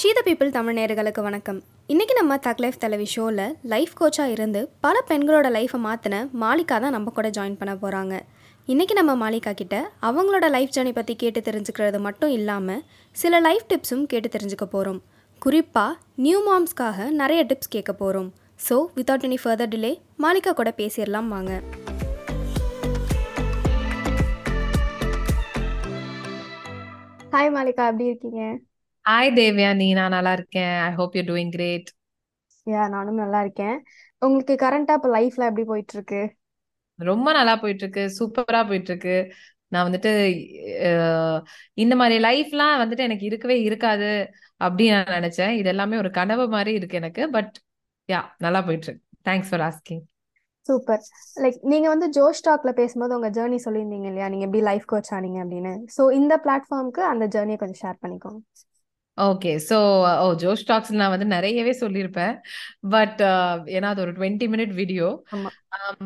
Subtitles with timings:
[0.00, 1.58] ஷீத people Tamil நேர்களுக்கு வணக்கம்.
[1.92, 3.40] இன்றைக்கி நம்ம தக் லைஃப் தலைவி ஷோவில்
[3.72, 8.14] லைஃப் கோச்சாக இருந்து பல பெண்களோட லைஃப்பை மாற்றின மாலிகா தான் நம்ம கூட ஜாயின் பண்ண போகிறாங்க
[8.68, 9.76] இன்றைக்கி நம்ம மாலிகா கிட்ட
[10.08, 12.82] அவங்களோட லைஃப் ஜேர்னி பற்றி கேட்டு தெரிஞ்சுக்கிறது மட்டும் இல்லாமல்
[13.16, 15.00] சில லைஃப் டிப்ஸும் கேட்டு தெரிஞ்சுக்க போகிறோம்
[15.42, 18.30] குறிப்பாக நியூ மாம்ஸ்க்காக நிறைய டிப்ஸ் கேட்க போகிறோம்
[18.68, 19.92] so without any further delay
[20.24, 21.52] Malika கூட பேசிடலாம் வாங்க.
[27.34, 28.42] ஹாய் மாலிகா எப்படி இருக்கீங்க?
[29.04, 30.74] ஹாய் தேவ்யா நீ நான் நல்லா இருக்கேன்.
[30.82, 31.88] I hope you doing great
[32.66, 33.76] yeah நானும் நல்லா இருக்கேன்.
[34.22, 36.20] உங்களுக்கு கரண்டா இப்போ லைஃப்ல எப்படி போயிட்டு இருக்கு
[36.98, 39.16] ரொம்ப நல்லா போயிட்டு இருக்கு சூப்பரா போயிட்டு இருக்கு
[39.72, 40.10] நான் வந்துட்டு
[40.88, 41.40] அஹ்,
[41.78, 44.10] இந்த மாதிரி லைஃப்லாம் வந்துட்டு எனக்கு இருக்கவே இருக்காது
[44.60, 45.52] அப்படின்னு நான் நினைச்சேன்.
[45.60, 47.24] இது எல்லாமே ஒரு கனவு மாதிரி இருக்கு எனக்கு.
[47.32, 47.54] பட்
[48.08, 50.02] யா நல்லா போயிட்டு இருக்கு thanks for asking
[50.66, 51.02] super
[51.36, 54.26] like நீங்க வந்து ஜோஷ் டாக்ல பேசும்போது உங்க ஜேர்னி சொல்லியிருந்தீங்க இல்லையா?
[54.28, 55.72] நீங்க எப்படி லைஃப் கோச் ஆனீங்க அப்படின்னு.
[55.96, 58.40] ஸோ இந்த பிளாட்ஃபார்முக்கு அந்த ஜேர்னியை கொஞ்சம் ஷேர் பண்ணிக்கோங்க.
[59.18, 59.76] Okay so
[60.24, 62.34] oh Josh tax நான் வந்து நிறையவே சொல்லியிருப்பேன்.
[62.88, 63.18] பட்
[63.76, 65.50] ஏன்னா அது ஒரு டுவெண்ட்டி மினிட் வீடியோ ஆமா.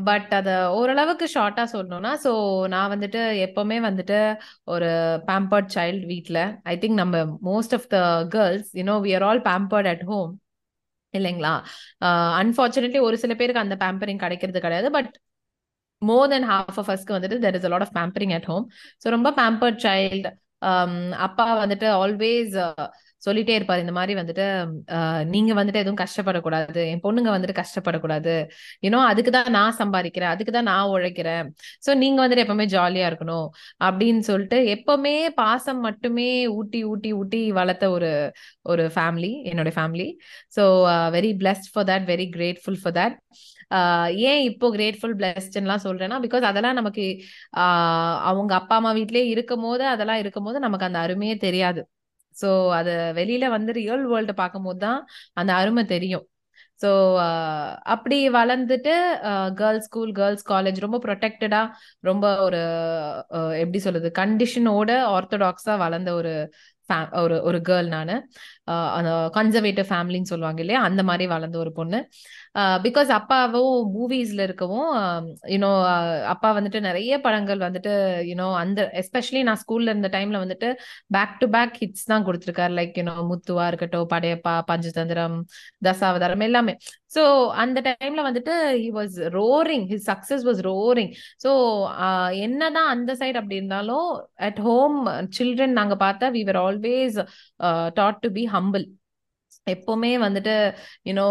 [0.05, 2.31] பட் அதை ஓரளவுக்கு ஷார்ட்டா சொல்லணும்னா ஸோ
[2.69, 4.19] நான் வந்துட்டு எப்பவுமே வந்துட்டு
[4.65, 4.89] ஒரு
[5.27, 9.91] பேம்பர்ட் சைல்டு வீட்டில் ஐ திங்க் நம்ம most of the girls you know we are all pampered
[9.93, 10.33] at home
[11.15, 11.55] இல்லைங்களா?
[12.41, 15.13] அன்ஃபார்ச்சுனேட்லி ஒரு சில பேருக்கு அந்த பேம்பரிங் கிடைக்கிறது கிடையாது but
[16.03, 18.65] more than half of அஸ்க்கு வந்துட்டு there is a lot of pampering at home.
[19.03, 20.33] So ரொம்ப பேம்பர்ட் சைல்டு
[21.27, 22.57] அப்பா வந்துட்டு ஆல்வேஸ்
[23.23, 23.83] சொல்லிட்டே இருப்பாரு.
[23.85, 24.47] இந்த மாதிரி வந்துட்டு
[25.35, 26.81] நீங்க வந்துட்டு எதுவும் கஷ்டப்படக்கூடாது.
[26.93, 28.35] என் பொண்ணுங்க வந்துட்டு கஷ்டப்படக்கூடாது.
[28.87, 30.33] ஏன்னோ அதுக்கு தான் நான் சம்பாதிக்கிறேன்.
[30.35, 31.47] அதுக்கு தான் நான் உழைக்கிறேன்.
[31.87, 33.49] ஸோ நீங்க வந்துட்டு எப்பவுமே ஜாலியா இருக்கணும்
[33.87, 38.13] அப்படின்னு சொல்லிட்டு எப்பவுமே பாசம் மட்டுமே ஊட்டி ஊட்டி ஊட்டி வளர்த்த ஒரு
[38.73, 40.09] ஒரு ஃபேமிலி என்னோட family
[40.57, 40.65] so
[41.19, 43.19] very blessed for that very grateful for that
[44.25, 47.05] ஏன் இப்போ கிரேட்ஃபுல் பிளஸ்ட்லாம் சொல்றேன்னா பிகாஸ் அதெல்லாம் நமக்கு
[47.57, 51.83] ஆஹ் அவங்க அப்பா அம்மா வீட்லயே இருக்கும் போது அதெல்லாம் இருக்கும் போது நமக்கு அந்த அருமையே தெரியாது.
[52.35, 55.01] ஸோ அதை வெளியில வந்து ரியல் வேர்ல்டு பார்க்கும்போது தான்
[55.35, 56.25] அந்த அருமை தெரியும்.
[56.81, 56.89] ஸோ
[57.95, 58.93] அப்படி வளர்ந்துட்டு
[59.59, 61.61] கேர்ள்ஸ் ஸ்கூல் கேர்ள்ஸ் காலேஜ் ரொம்ப ப்ரொடெக்டடா
[62.01, 62.61] ரொம்ப ஒரு
[63.63, 66.33] எப்படி சொல்றது கண்டிஷனோட ஆர்த்தடாக்ஸா வளர்ந்த ஒரு
[67.23, 68.15] ஒரு ஒரு கேர்ள் நான்.
[68.97, 70.81] அந்த கன்சர்வேட்டிவ் ஃபேமிலின்னு சொல்லுவாங்க இல்லையா?
[70.89, 71.99] அந்த மாதிரி வளர்ந்த ஒரு பொண்ணு.
[72.85, 74.91] பிகாஸ் அப்பாவும் மூவிஸ்ல இருக்கவும்
[75.55, 75.71] யூனோ
[76.35, 77.93] அப்பா வந்துட்டு நிறைய படங்கள் வந்துட்டு
[78.31, 80.69] யூனோ அந்த எஸ்பெஷலி நான் ஸ்கூல்ல இருந்த டைம்ல வந்துட்டு
[81.17, 82.75] பேக் டு பேக் ஹிட்ஸ் தான் கொடுத்துருக்காரு.
[82.81, 85.37] லைக் யூனோ முத்துவா இருக்கட்டும் படையப்பா பஞ்சதந்திரம்
[85.89, 86.75] தசாவதாரம் எல்லாமே.
[87.17, 87.23] ஸோ
[87.63, 88.55] அந்த டைம்ல வந்துட்டு
[88.85, 91.11] he was roaring his success was roaring
[91.45, 91.51] so
[92.47, 94.09] என்னதான் அந்த சைடு அப்படி இருந்தாலும்
[94.49, 94.97] அட் ஹோம்
[95.39, 97.19] சில்ட்ரன் நாங்க பார்த்தா we were always
[98.01, 98.87] taught to be humble
[99.73, 100.55] எப்பவுமே வந்துட்டு
[101.09, 101.25] யூனோ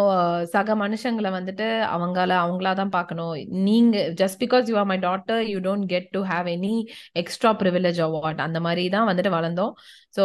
[0.53, 3.33] சக மனுஷங்களை வந்துட்டு அவங்கள அவங்களா தான் பார்க்கணும்.
[3.67, 6.73] நீங்க just because you are my daughter you don't get to have any
[7.21, 9.73] extra privilege award அந்த மாதிரி தான் வந்துட்டு வளர்ந்தோம்.
[10.17, 10.23] ஸோ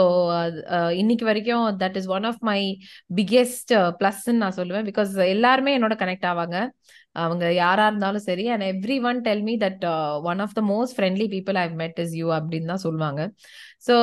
[1.00, 2.60] இன்னைக்கு வரைக்கும் that is one of my
[3.19, 4.88] biggest ப்ளஸ்ன்னு நான் சொல்லுவேன்.
[4.91, 6.56] பிகாஸ் எல்லாருமே என்னோட கனெக்ட் ஆவாங்க.
[7.25, 8.66] அவங்க யாரா இருந்தாலும் சரி and
[9.10, 9.84] everyone tell me that
[10.31, 13.20] one of the most friendly people I met is you அப்படின்னு தான் சொல்லுவாங்க.
[13.88, 13.94] ஸோ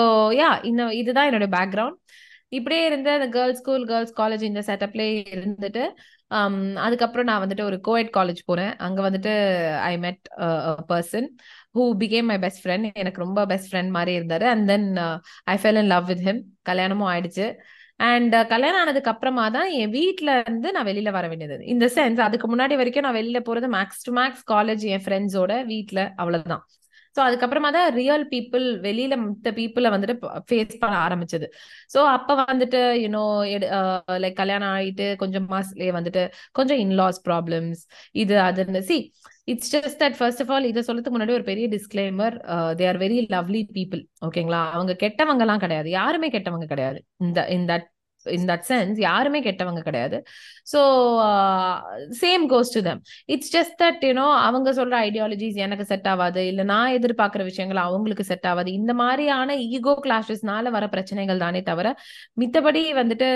[0.42, 2.00] யா இந்த இதுதான் என்னோட பேக்ரவுண்ட்
[2.58, 5.84] இப்படியே இருந்து அந்த கேர்ள்ஸ் ஸ்கூல் கேர்ள்ஸ் காலேஜ் இந்த செட்டப்லேயே இருந்துட்டு
[6.38, 6.56] um,
[6.86, 8.72] அதுக்கப்புறம் நான் வந்துட்டு ஒரு கோஎட் காலேஜ் போறேன்.
[8.86, 9.34] அங்க வந்துட்டு
[9.90, 10.24] I met
[10.92, 11.28] person
[11.78, 14.48] who became my best friend எனக்கு ரொம்ப பெஸ்ட் ஃப்ரெண்ட் மாதிரி இருந்தாரு.
[14.54, 14.88] And then
[15.54, 17.48] I fell in love with him கல்யாணமும் ஆயிடுச்சு.
[18.10, 21.66] அண்ட் uh, கல்யாணம் ஆனதுக்கு அப்புறமா தான் என் வீட்ல இருந்து நான் வெளியில வர வேண்டியது.
[21.76, 26.02] இந்த சென்ஸ் அதுக்கு முன்னாடி வரைக்கும் நான் வெளியில போறது மேக்ஸ் டு மேக்ஸ் காலேஜ் என் ஃப்ரெண்ட்ஸோட வீட்ல
[26.24, 26.66] அவ்வளவுதான்.
[27.16, 30.16] ஸோ அதுக்கப்புறமா தான் ரியல் பீப்புள் வெளியில மத்த பீப்புளை வந்துட்டு
[30.50, 31.48] ஃபேஸ் பண்ண ஆரம்பிச்சது.
[31.94, 33.24] ஸோ அப்ப வந்துட்டு யூனோ
[34.24, 36.24] லைக் கல்யாணம் ஆகிட்டு கொஞ்சம் மாசத்துலயே வந்துட்டு
[36.60, 37.82] கொஞ்சம் இன்லாஸ் ப்ராப்ளம்ஸ்
[38.24, 38.98] இது அதுன்னு see
[39.54, 42.36] it's just that first of all இதை சொல்றதுக்கு முன்னாடி ஒரு பெரிய disclaimer
[42.80, 45.90] they are very lovely people ஓகேங்களா அவங்க கெட்டவங்கலாம் கிடையாது.
[46.00, 47.00] யாருமே கெட்டவங்க கிடையாது.
[47.26, 47.88] இந்த in that
[48.36, 50.18] in that sense யாருமே கெட்டவங்க கிடையாது.
[50.74, 50.80] So
[52.22, 53.02] same goes to them
[53.36, 58.26] it's just that you know அவங்க சொல்ற ஐடியாலஜிஸ் எனக்கு செட் ஆகாது இல்ல நான் எதிர்பார்க்குற விஷயங்கள் அவங்களுக்கு
[58.32, 61.88] செட் ஆகாது இந்த மாதிரியான ஈகோ கிளாஷஸ்னால வர பிரச்சனைகள் தானே தவிர
[62.44, 63.30] மித்தபடி வந்துட்டு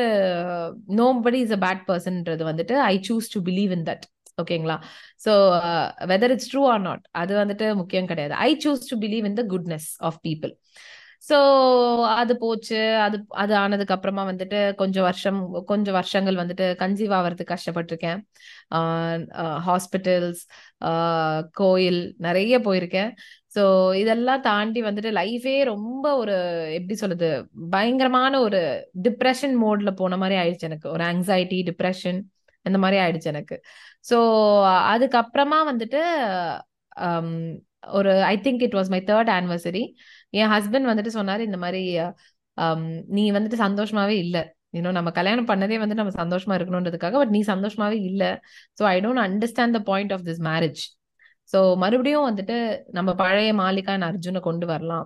[1.02, 4.06] நோபடி இஸ் அ பேட் பர்சன்ன்றது வந்துட்டு I choose to believe in that
[4.42, 4.76] ஓகேங்களா?
[5.24, 5.32] So
[6.12, 8.34] whether it's true or not அது வந்துட்டு முக்கியம் கிடையாது.
[8.48, 10.54] I choose to believe in the goodness of people
[11.22, 11.38] so
[12.20, 12.78] அது போச்சு.
[13.06, 15.40] அது அது ஆனதுக்கு அப்புறமா வந்துட்டு கொஞ்சம் வருஷம்
[15.72, 18.20] கொஞ்சம் வருஷங்கள் வந்துட்டு கன்சீவ் ஆகிறதுக்கு கஷ்டப்பட்டிருக்கேன்.
[19.68, 20.42] ஹாஸ்பிட்டல்ஸ்
[21.52, 23.12] கோயில் நிறைய போயிருக்கேன்.
[23.56, 23.64] ஸோ
[24.02, 26.36] இதெல்லாம் தாண்டி வந்துட்டு லைஃபே ரொம்ப ஒரு
[26.78, 27.30] எப்படி சொல்றது
[27.76, 28.62] பயங்கரமான ஒரு
[29.08, 30.88] டிப்ரெஷன் மோட்ல போன மாதிரி ஆயிடுச்சு எனக்கு.
[30.96, 32.20] ஒரு ஆங்ஸைட்டி டிப்ரெஷன்
[32.66, 33.58] இந்த மாதிரி ஆயிடுச்சு எனக்கு.
[34.10, 34.18] ஸோ
[34.94, 36.02] அதுக்கப்புறமா வந்துட்டு
[37.98, 39.84] ஒரு I think it was my third anniversary
[40.34, 41.82] N husband வந்துட்டு சொன்னாரு இந்த மாதிரி
[43.18, 44.44] நீ வந்துட்டு சந்தோஷமாவே இல்லை.
[44.78, 48.24] இன்னும் நம்ம கல்யாணம் பண்ணதே வந்து நம்ம சந்தோஷமா இருக்கணும்ன்றதுக்காக பட் நீ சந்தோஷமாவே இல்ல.
[48.80, 50.82] So I don't understand the point of this marriage
[51.50, 52.56] so மறுபடியும் வந்துட்டு
[52.98, 55.06] நம்ம பழைய மாலிகா அண்ட் அர்ஜுனை கொண்டு வரலாம்.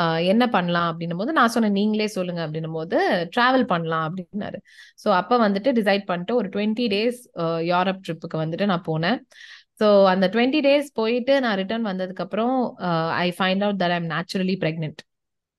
[0.00, 2.98] ஆஹ் என்ன பண்ணலாம் அப்படின்னும் போது நான் சொன்னேன் நீங்களே சொல்லுங்க அப்படின்னும் போது
[3.36, 4.58] டிராவல் பண்ணலாம் அப்படின்னாரு.
[5.04, 7.20] ஸோ அப்போ வந்துட்டு டிசைட் பண்ணிட்டு ஒரு டுவெண்ட்டி டேஸ்
[7.72, 9.18] யூரோப் ட்ரிப்புக்கு வந்துட்டு நான் போனேன்.
[9.80, 12.56] ஸோ அந்த டுவெண்ட்டி டேஸ் போயிட்டு நான் ரிட்டர்ன் வந்ததுக்கப்புறம்
[13.24, 15.00] I find out that I'm naturally pregnant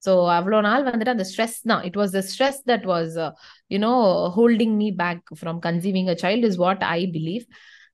[0.03, 1.81] so அவ்வளோ நாள் வந்துட்டு அந்த ஸ்ட்ரெஸ் தான்.
[1.83, 3.15] It was the stress that was
[3.69, 3.91] you know
[4.37, 7.45] holding me back from conceiving a child is what I believe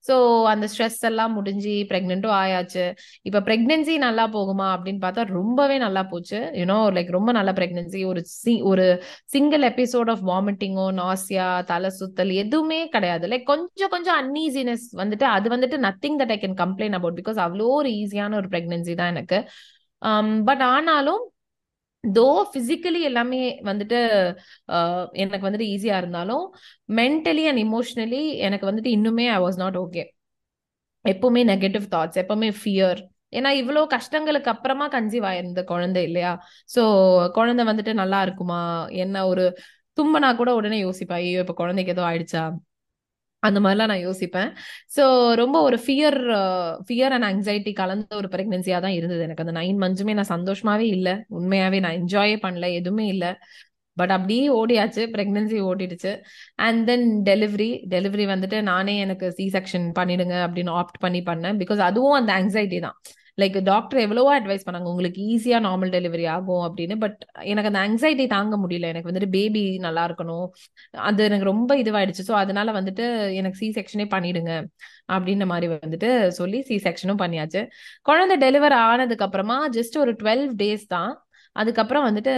[0.04, 0.14] so
[0.52, 2.84] அந்த stress எல்லாம் முடிஞ்சு ப்ரெக்னென்ட்டும் ஆயாச்சு.
[3.22, 6.40] இப்போ ப்ரெக்னென்சி நல்லா போகுமா அப்படின்னு பார்த்தா ரொம்பவே நல்லா போச்சு.
[6.60, 8.86] யூனோ லைக் ரொம்ப நல்ல ப்ரெக்னென்சி ஒரு சி ஒரு
[9.24, 13.26] சிங்கிள் எபிசோட் ஆஃப் வாமிட்டிங்கோ நாசியா தலை சுத்தல் எதுவுமே கிடையாது.
[13.28, 17.68] லைக் கொஞ்சம் கொஞ்சம் அன்ஈசினஸ் வந்துட்டு அது வந்துட்டு nothing that I can complaint about because அவ்வளோ
[17.80, 19.40] ஒரு ஈஸியான ஒரு ப்ரெக்னென்சி தான் எனக்கு.
[20.02, 21.22] Um, பட் ஆனாலும்
[22.04, 22.22] தோ
[22.54, 23.98] பிசிக்கலி எல்லாமே வந்துட்டு
[25.22, 26.44] எனக்கு வந்துட்டு ஈஸியா இருந்தாலும்
[26.92, 30.04] மென்டலி அண்ட் இமோஷனலி எனக்கு வந்துட்டு இன்னுமே ஐ வாஸ் நாட் ஓகே
[31.04, 33.00] எப்பவுமே நெகட்டிவ் தாட்ஸ் எப்பவுமே ஃபியர்
[33.32, 36.30] ஏன்னா இவ்வளோ கஷ்டங்களுக்கு அப்புறமா கன்சீவ் ஆயிருந்த குழந்தை இல்லையா?
[36.74, 36.82] ஸோ
[37.34, 38.60] குழந்தை வந்துட்டு நல்லா இருக்குமா?
[39.04, 39.44] என்ன ஒரு
[39.98, 42.42] தும்பனா கூட உடனே யோசிப்பா ஐயோ இப்போ குழந்தைக்கு ஏதோ ஆயிடுச்சா?
[43.42, 44.50] அந்த மாதிரிலாம் நான் யோசிப்பேன்.
[44.96, 46.18] ஸோ ரொம்ப ஒரு ஃபியர்
[46.88, 49.44] ஃபியர் அண்ட் அங்ஸைட்டி கலந்த ஒரு ப்ரெக்னென்சியாக தான் இருந்தது எனக்கு.
[49.46, 51.14] அந்த நைன் மந்த்ஸுமே நான் சந்தோஷமாவே இல்லை.
[51.38, 53.30] உண்மையாவே நான் என்ஜாயே பண்ணல எதுவுமே இல்லை.
[53.96, 56.12] பட் அப்படியே ஓடியாச்சு ப்ரெக்னென்சி ஓடிடுச்சு.
[56.66, 61.58] அண்ட் தென் டெலிவரி டெலிவரி வந்துட்டு நானே எனக்கு சி செக்ஷன் பண்ணிடுங்க அப்படின்னு ஆப்ட் பண்ணி பண்ணேன்.
[61.62, 62.96] பிகாஸ் அதுவும் அந்த ஆங்ஸைட்டி தான்.
[63.38, 64.88] லைக் டாக்டர் எவ்வளவோ அட்வைஸ் பண்ணாங்க.
[64.92, 66.94] உங்களுக்கு ஈஸியா நார்மல் டெலிவரி ஆகும் அப்படின்னு.
[67.04, 67.18] பட்
[67.52, 68.90] எனக்கு அந்த ஆங்ஸைட்டி தாங்க முடியல.
[68.92, 70.46] எனக்கு வந்துட்டு பேபி நல்லா இருக்கணும்.
[71.08, 72.24] அது எனக்கு ரொம்ப இதுவாயிடுச்சு.
[72.30, 73.06] ஸோ அதனால வந்துட்டு
[73.40, 74.52] எனக்கு சி செக்ஷனே பண்ணிடுங்க
[75.16, 77.62] அப்படின்ற மாதிரி வந்துட்டு சொல்லி சி செக்ஷனும் பண்ணியாச்சு.
[78.10, 81.12] குழந்தை டெலிவர் ஆனதுக்கு அப்புறமா ஜஸ்ட் ஒரு டுவெல் டேஸ் தான்.
[81.56, 82.32] அதுக்கப்புறம் வந்துட்டு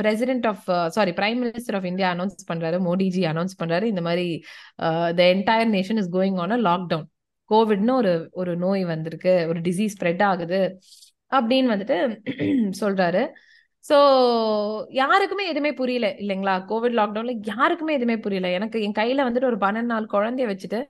[0.00, 0.66] president of
[0.96, 2.76] sorry prime minister of India announce பண்றாரு.
[2.88, 3.86] மோடிஜி அனௌன்ஸ் பண்றாரு.
[3.92, 4.26] இந்த மாதிரி
[5.18, 7.06] the entire nation is going on a lockdown
[7.50, 10.60] கோவிட்னு ஒரு ஒரு நோய் வந்திருக்கு ஒரு டிசீஸ் ஸ்ப்ரெட் ஆகுது
[11.32, 11.96] அப்படின்னு வந்துட்டு
[12.82, 13.22] சொல்றாரு.
[13.84, 13.96] ஸோ
[14.94, 16.54] யாருக்குமே எதுவுமே புரியல இல்லைங்களா?
[16.70, 18.48] கோவிட் லாக்டவுன்ல யாருக்குமே எதுவுமே புரியல.
[18.56, 20.80] எனக்கு என் கையில வந்துட்டு ஒரு பன்னெண்டு நாள் குழந்தைய வச்சுட்டு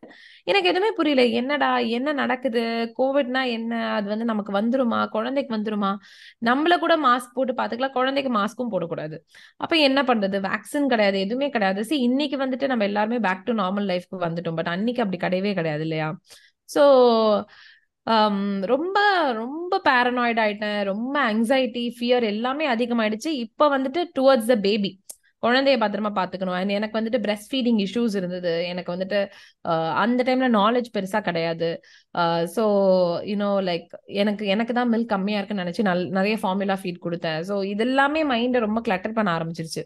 [0.46, 1.22] எனக்கு எதுவுமே புரியல.
[1.40, 2.62] என்னடா என்ன நடக்குது?
[2.98, 3.72] கோவிட்னா என்ன?
[3.96, 5.00] அது வந்து நமக்கு வந்துருமா?
[5.08, 5.92] குழந்தைக்கு வந்துருமா?
[6.42, 9.18] நம்மள கூட மாஸ்க் போட்டு பாத்துக்கலாம் குழந்தைக்கு மாஸ்க்கும் போடக்கூடாது.
[9.60, 10.38] அப்ப என்ன பண்றது?
[10.48, 11.82] வேக்சின் கிடையாது எதுவுமே கிடையாது.
[11.84, 14.58] சரி இன்னைக்கு வந்துட்டு நம்ம எல்லாருமே பேக் டு நார்மல் லைஃப்க்கு வந்துட்டோம்.
[14.60, 16.10] பட் அன்னைக்கு அப்படி கிடையவே கிடையாது இல்லையா?
[16.74, 16.82] ஸோ
[18.06, 18.38] um,
[18.72, 18.98] ரொம்ப
[19.40, 20.80] ரொம்ப பேரனாய்ட் ஆயிட்டேன்.
[20.90, 23.30] ரொம்ப ஆங்ஸைட்டி ஃபியர் எல்லாமே அதிகமாயிடுச்சு.
[23.44, 24.90] இப்போ வந்துட்டு டுவர்ட்ஸ் த பேபி
[25.42, 26.56] குழந்தைய பத்திரமா பாத்துக்கணும்.
[26.60, 28.52] அண்ட் எனக்கு வந்துட்டு பிரெஸ்ட் ஃபீடிங் இஷ்யூஸ் இருந்தது.
[28.72, 29.18] எனக்கு வந்துட்டு
[30.04, 31.68] அந்த டைம்ல நாலேஜ் பெருசா கிடையாது.
[32.54, 32.64] ஸோ
[33.32, 33.88] யூனோ லைக்
[34.22, 37.40] எனக்கு எனக்கு தான் மில்க் கம்மியா இருக்குன்னு நினைச்சு நல் நிறைய ஃபார்முலா ஃபீட் கொடுத்தேன்.
[37.50, 39.84] ஸோ இதெல்லாமே மைண்டை ரொம்ப கிளட்டர் பண்ண ஆரம்பிச்சிருச்சு.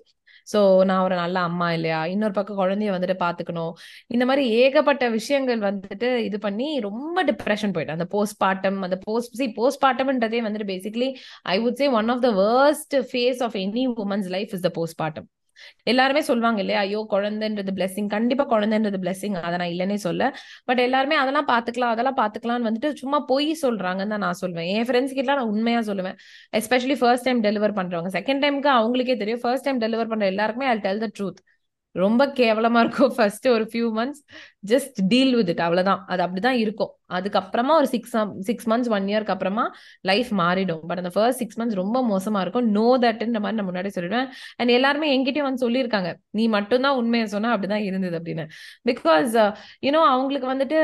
[0.52, 2.00] ஸோ நான் ஒரு நல்ல அம்மா இல்லையா?
[2.04, 3.72] இன்னொரு பக்கம் குழந்தைய வந்துட்டு பாத்துக்கணும்.
[4.06, 7.98] இந்த மாதிரி ஏகப்பட்ட விஷயங்கள் வந்துட்டு இது பண்ணி ரொம்ப டிப்ரெஷன் போயிட்டேன்.
[7.98, 11.10] அந்த போஸ்ட் பார்ட்டம் அந்த போஸ்ட் சி போஸ்ட் பார்ட்டம்ன்றதே வந்துட்டு basically
[11.54, 14.72] I would say one of the worst phase of any women's life is the
[15.02, 15.28] postpartum
[15.82, 16.80] எல்லாருமே சொல்லுவாங்க இல்லையா?
[16.80, 20.22] ஐயோ குழந்தைன்றது பிளெஸிங் கண்டிப்பா குழந்தைன்றது பிளெஸிங் அதை நான் இல்லைன்னே சொல்ல.
[20.64, 25.14] பட் எல்லாருமே அதெல்லாம் பாத்துக்கலாம் அதெல்லாம் பாத்துக்கலாம்னு வந்துட்டு சும்மா பொய் சொல்றாங்கன்னு தான் நான் சொல்லுவேன் என் ஃப்ரெண்ட்ஸ்
[25.14, 26.18] கிட்ட நான் உண்மையா சொல்லுவேன்.
[26.56, 28.12] எஸ்பெஷலி ஃபர்ஸ்ட் டைம் டெலிவர் பண்றவங்க.
[28.18, 29.40] செகண்ட் டைமுக்கு அவங்களுக்கே தெரியும்.
[29.40, 31.40] ஃபர்ஸ்ட் டைம் டெலிவர் பண்ற எல்லாருக்குமே ஐ டெல் த ட்ரூத்
[31.94, 34.22] ரொம்ப கேவலமா இருக்கும் ஃபர்ஸ்ட் ஒரு few months
[34.66, 36.04] just deal with it அவ்வளவுதான்.
[36.06, 36.92] அது அப்படிதான் இருக்கும்.
[37.18, 38.14] அதுக்கப்புறமா ஒரு சிக்ஸ்
[38.48, 39.64] சிக்ஸ் மந்த்ஸ் ஒன் இயர்க்கு அப்புறமா
[40.10, 40.82] லைஃப் மாறிடும்.
[40.90, 42.68] பட் அந்த ஃபர்ஸ்ட் சிக்ஸ் மந்த்ஸ் ரொம்ப மோசமா இருக்கும்.
[42.78, 44.28] நோ தட்ன்ற மாதிரி நான் முன்னாடி சொல்லிடுவேன்.
[44.60, 46.10] அண்ட் எல்லாருமே என்கிட்டயும் வந்து சொல்லியிருக்காங்க.
[46.38, 48.46] நீ மட்டும்தான் உண்மையை சொன்னா அப்படிதான் இருந்தது அப்படின்னு.
[48.90, 49.32] பிகாஸ்
[49.86, 50.78] யூனோ uh, அவங்களுக்கு வந்துட்டு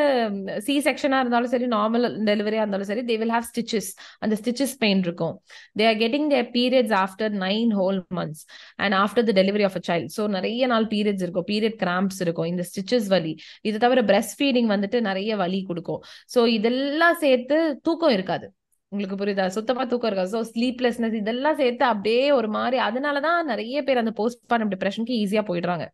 [0.67, 3.91] சி செக்ஷனா இருந்தாலும் சரி நார்மல் டெலிவரியா இருந்தாலும் சரி தே வில் ஹாவ் ஸ்டிச்சஸ்
[4.25, 5.35] அந்த ஸ்டிச்சஸ் பெயின் இருக்கும்.
[5.79, 8.43] They are getting their periods after nine whole months
[8.85, 11.47] and after the delivery of a child so நிறைய நாள் பீரியட்ஸ் இருக்கும்.
[11.53, 12.49] பீரியட் கிராம்ப்ஸ் இருக்கும்.
[12.53, 13.35] இந்த ஸ்டிச்சஸ் வலி.
[13.69, 16.01] இது தவிர பிரெஸ்ட் ஃபீடிங் வந்துட்டு நிறைய வலி கொடுக்கும்.
[16.35, 18.47] ஸோ இதெல்லாம் சேர்த்து தூக்கம் இருக்காது.
[18.93, 19.47] உங்களுக்கு புரியுதா?
[19.57, 20.31] சுத்தமா தூக்கம் இருக்காது.
[20.37, 25.43] ஸோ ஸ்லீப்லெஸ்னஸ் இதெல்லாம் சேர்த்து அப்படியே ஒரு மாதிரி அதனாலதான் நிறைய பேர் அந்த போஸ்ட் பண்ண டிப்ரெஷனுக்கு ஈஸியா
[25.51, 25.85] போயிடுறாங்க.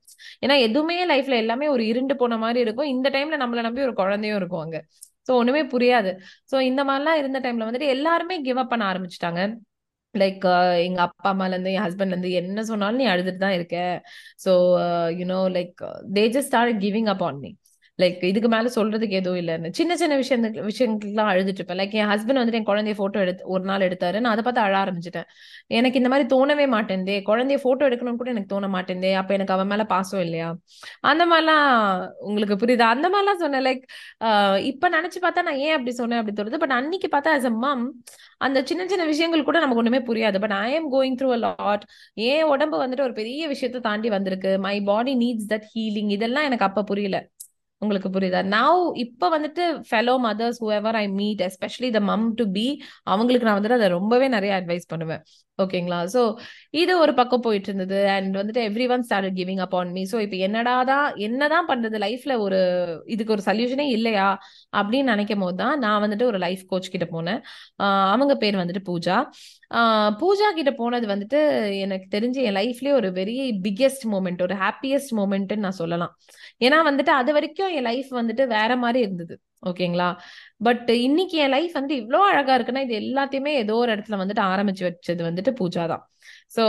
[0.44, 2.92] ஏன்னா எதுவுமே லைஃப்ல எல்லாமே ஒரு இருண்டு போன மாதிரி இருக்கும்.
[2.94, 4.80] இந்த டைம்ல நம்மளை நம்பி ஒரு குழந்தையும் இருக்கும் அங்க.
[5.28, 6.10] ஸோ ஒண்ணுமே புரியாது.
[6.52, 9.42] ஸோ இந்த மாதிரிலாம் இருந்த டைம்ல வந்துட்டு எல்லாருமே கிவ் அப் பண்ண ஆரம்பிச்சிட்டாங்க.
[10.14, 10.44] லைக்
[10.86, 13.76] எங்க அப்பா அம்மால இருந்து என் ஹஸ்பண்ட்ல இருந்து என்ன சொன்னாலும் நீ அழுதுட்டு தான் இருக்க.
[14.44, 14.52] So
[15.20, 15.80] you know like
[16.18, 17.50] they just start giving up on me
[17.98, 21.78] like இதுக்கு மேல சொல்றதுக்கு எதுவும் இல்லைன்னு சின்ன சின்ன விஷயம் விஷயங்களுக்குலாம் அழுதுட்டு இருப்பேன்.
[21.78, 24.18] லைக் என் ஹஸ்பண்ட் வந்துட்டு என் குழந்தைய போட்டோ எடுத்து ஒரு நாள் எடுத்தாரு.
[24.20, 25.28] நான் அதை பார்த்து அழ ஆரம்பிச்சிட்டேன்.
[25.70, 27.16] எனக்கு இந்த மாதிரி தோணவே மாட்டேந்தே.
[27.28, 29.12] குழந்தைய போட்டோ எடுக்கணும்னு கூட எனக்கு தோண மாட்டேந்தே.
[29.14, 30.48] அப்ப எனக்கு அவன் மேல பாசம் இல்லையா?
[31.04, 31.68] அந்த மாதிரிலாம்
[32.22, 32.88] உங்களுக்கு புரியுதா?
[32.96, 33.66] அந்த மாதிரிலாம் சொன்னேன்.
[33.68, 33.84] லைக்
[34.64, 37.84] இப்ப நினைச்சு பார்த்தா நான் ஏன் அப்படி சொன்னேன் அப்படி தோணுது பட் அன்னைக்கு பார்த்தா ஆஸ் அ மம்
[38.40, 40.38] அந்த சின்ன சின்ன விஷயங்கள் கூட நமக்கு ஒண்ணுமே புரியாது.
[40.40, 41.84] But I am going through a lot
[42.26, 44.52] ஏன் உடம்பு வந்துட்டு ஒரு பெரிய விஷயத்தை தாண்டி வந்திருக்கு.
[44.66, 47.18] My body needs that healing இதெல்லாம் எனக்கு அப்ப புரியல.
[47.84, 48.42] உங்களுக்கு புரியுதா?
[48.54, 48.72] நான்
[49.04, 52.66] இப்ப வந்துட்டு fellow mothers whoever I meet especially the mom to be
[53.14, 55.24] அவங்களுக்கு நான் வந்துட்டு அதை ரொம்பவே நிறைய அட்வைஸ் பண்ணுவேன்.
[55.58, 56.20] ஓகேங்களா சோ
[56.80, 58.62] இது ஒரு பக்கம் போயிட்டு இருந்தது அண்ட் வந்துட்டு
[58.94, 61.96] everyone start giving up on me so இப்போ என்னடாதான் என்னதான் பண்றது?
[62.06, 62.58] லைஃப்ல ஒரு
[63.14, 64.26] இதுக்கு ஒரு சொல்யூஷனே இல்லையா?
[64.78, 67.40] அப்படின்னு நினைக்கும் போது தான் நான் வந்துட்டு ஒரு லைஃப் கோச் கிட்ட போனேன்.
[68.14, 69.18] அவங்க பேர் வந்துட்டு பூஜா.
[70.20, 71.38] பூஜா கிட்ட போனது வந்துட்டு
[71.84, 73.34] எனக்கு தெரிஞ்சு என் லைஃப்லயே ஒரு வெரி
[73.66, 76.12] பிக்கெஸ்ட் மூமெண்ட் ஒரு ஹாப்பியஸ்ட் மூமெண்ட்னு நான் சொல்லலாம்.
[76.60, 80.08] ஏன்னா வந்துட்டு அது வரைக்கும் என் லைஃப் வந்துட்டு வேற மாதிரி இருந்தது ஓகேங்களா?
[80.60, 84.84] பட் இன்னைக்கு என் லைஃப் வந்து இவ்வளோ அழகா இருக்குன்னா இது எல்லாத்தையுமே ஏதோ ஒரு இடத்துல வந்துட்டு ஆரம்பிச்சு
[84.88, 86.02] வச்சது வந்துட்டு பூஜா தான்.
[86.56, 86.62] ஸோ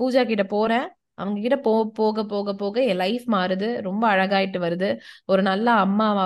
[0.00, 0.86] பூஜா கிட்ட போறேன்.
[1.18, 3.68] அவங்க கிட்ட போ போக போக போக என் லைஃப் மாறுது.
[3.88, 4.88] ரொம்ப அழகாயிட்டு வருது.
[5.24, 6.24] ஒரு நல்ல அம்மாவா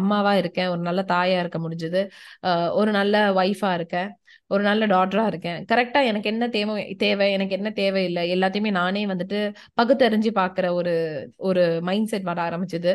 [0.00, 0.68] அம்மாவா இருக்கேன்.
[0.68, 2.02] ஒரு நல்ல தாயா இருக்க முடிஞ்சது.
[2.80, 4.10] ஒரு நல்ல ஒய்ஃபா இருக்கேன்.
[4.50, 5.60] ஒரு நல்ல டாட்டரா இருக்கேன்.
[5.72, 7.26] கரெக்டா எனக்கு என்ன தேவை தேவை?
[7.32, 8.22] எனக்கு என்ன தேவையில்லை?
[8.34, 9.38] எல்லாத்தையுமே நானே வந்துட்டு
[9.80, 10.94] பகுத்தறிஞ்சு பாக்குற ஒரு
[11.48, 12.92] ஒரு மைண்ட் செட் வர ஆரம்பிச்சது.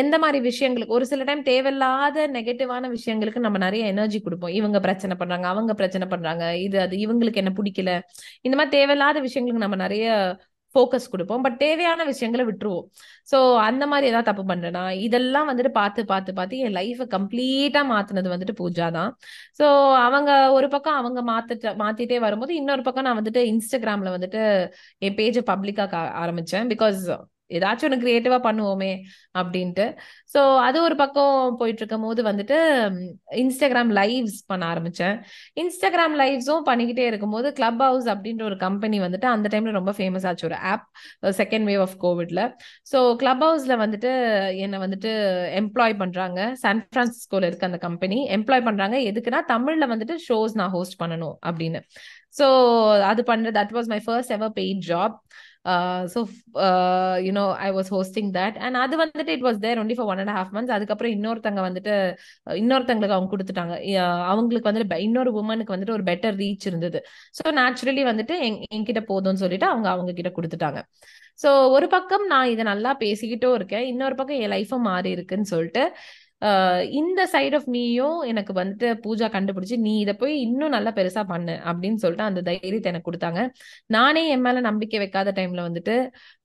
[0.00, 4.54] எந்த மாதிரி விஷயங்களுக்கு ஒரு சில டைம் தேவையில்லாத நெகட்டிவான விஷயங்களுக்கு நம்ம நிறைய எனர்ஜி கொடுப்போம்.
[4.60, 7.92] இவங்க பிரச்சனை பண்றாங்க அவங்க பிரச்சனை பண்றாங்க இது அது இவங்களுக்கு என்ன பிடிக்கல.
[8.42, 10.06] இந்த மாதிரி தேவையில்லாத விஷயங்களுக்கு நம்ம நிறைய
[10.74, 11.42] ஃபோக்கஸ் கொடுப்போம்.
[11.46, 12.86] பட் தேவையான விஷயங்களை விட்டுருவோம்.
[13.30, 18.34] ஸோ அந்த மாதிரி ஏதாவது தப்பு பண்றேனா இதெல்லாம் வந்துட்டு பார்த்து பார்த்து பார்த்து என் லைஃபை கம்ப்ளீட்டா மாத்துனது
[18.34, 19.10] வந்துட்டு பூஜா தான்.
[19.60, 19.66] ஸோ
[20.06, 24.42] அவங்க ஒரு பக்கம் அவங்க மாத்திட்டு மாத்திட்டே வரும்போது இன்னொரு பக்கம் நான் வந்துட்டு இன்ஸ்டாகிராம்ல வந்துட்டு
[24.98, 25.86] என் பேஜை பப்ளிக்கா
[26.24, 26.68] ஆரம்பிச்சேன்.
[26.74, 27.02] பிகாஸ்
[27.56, 28.90] ஏதாச்சும் ஒன்று கிரியேட்டிவா பண்ணுவோமே
[29.40, 29.86] அப்படின்ட்டு.
[30.34, 32.56] ஸோ அது ஒரு பக்கம் போயிட்டு இருக்கும் போது வந்துட்டு
[33.42, 35.16] இன்ஸ்டாகிராம் லைவ்ஸ் பண்ண ஆரம்பிச்சேன்.
[35.62, 40.46] இன்ஸ்டாகிராம் லைவ்ஸும் பண்ணிக்கிட்டே இருக்கும்போது கிளப் ஹவுஸ் அப்படின்ற ஒரு கம்பெனி வந்துட்டு அந்த டைம்ல ரொம்ப ஃபேமஸ் ஆச்சு.
[40.50, 40.86] ஒரு ஆப்
[41.40, 42.42] செகண்ட் வேவ் ஆஃப் கோவிட்ல
[42.92, 44.12] ஸோ கிளப் ஹவுஸ்ல வந்துட்டு
[44.64, 45.12] என்னை வந்துட்டு
[45.62, 46.40] எம்ப்ளாய் பண்றாங்க.
[46.64, 48.96] சான் பிரான்சிஸ்கோல இருக்க அந்த கம்பெனி எம்ப்ளாய் பண்றாங்க.
[49.10, 51.80] எதுக்குன்னா தமிழ்ல வந்துட்டு ஷோஸ் நான் ஹோஸ்ட் பண்ணணும் அப்படின்னு.
[52.38, 52.46] ஸோ
[53.10, 55.14] அது பண்றது that was my first ever paid job
[56.12, 56.20] so
[57.26, 60.34] you know I was hosting that and அது வந்துட்டு it was there only for one and
[60.36, 61.94] half months அதுக்கப்புறம் இன்னொருத்தங்க வந்துட்டு
[62.46, 63.74] uh, இன்னொருத்தங்களுக்கு அவங்க கொடுத்துட்டாங்க.
[64.32, 67.00] அவங்களுக்கு வந்துட்டு இன்னொரு உமனுக்கு வந்துட்டு ஒரு பெட்டர் ரீச் இருந்தது.
[67.38, 68.36] ஸோ நேச்சுரலி வந்துட்டு
[68.76, 70.80] என்கிட்ட போதும்னு சொல்லிட்டு அவங்க அவங்க கிட்ட கொடுத்துட்டாங்க.
[71.42, 73.84] ஸோ ஒரு பக்கம் நான் இதை நல்லா பேசிக்கிட்டும் இருக்கேன்.
[73.92, 75.82] இன்னொரு பக்கம் என் லைஃபும் மாறி இருக்குன்னு சொல்லிட்டு
[76.90, 81.54] இந்த சைட் ஆஃப் மீயும் எனக்கு வந்துட்டு பூஜா கண்டுபிடிச்சு நீ இதை போய் இன்னும் நல்லா பெருசா பண்ணு
[81.64, 83.40] அப்படின்னு சொல்லிட்டு அந்த தைரியத்தை எனக்கு கொடுத்தாங்க.
[83.88, 85.96] நானே என் மேல நம்பிக்கை வைக்காத டைம்ல வந்துட்டு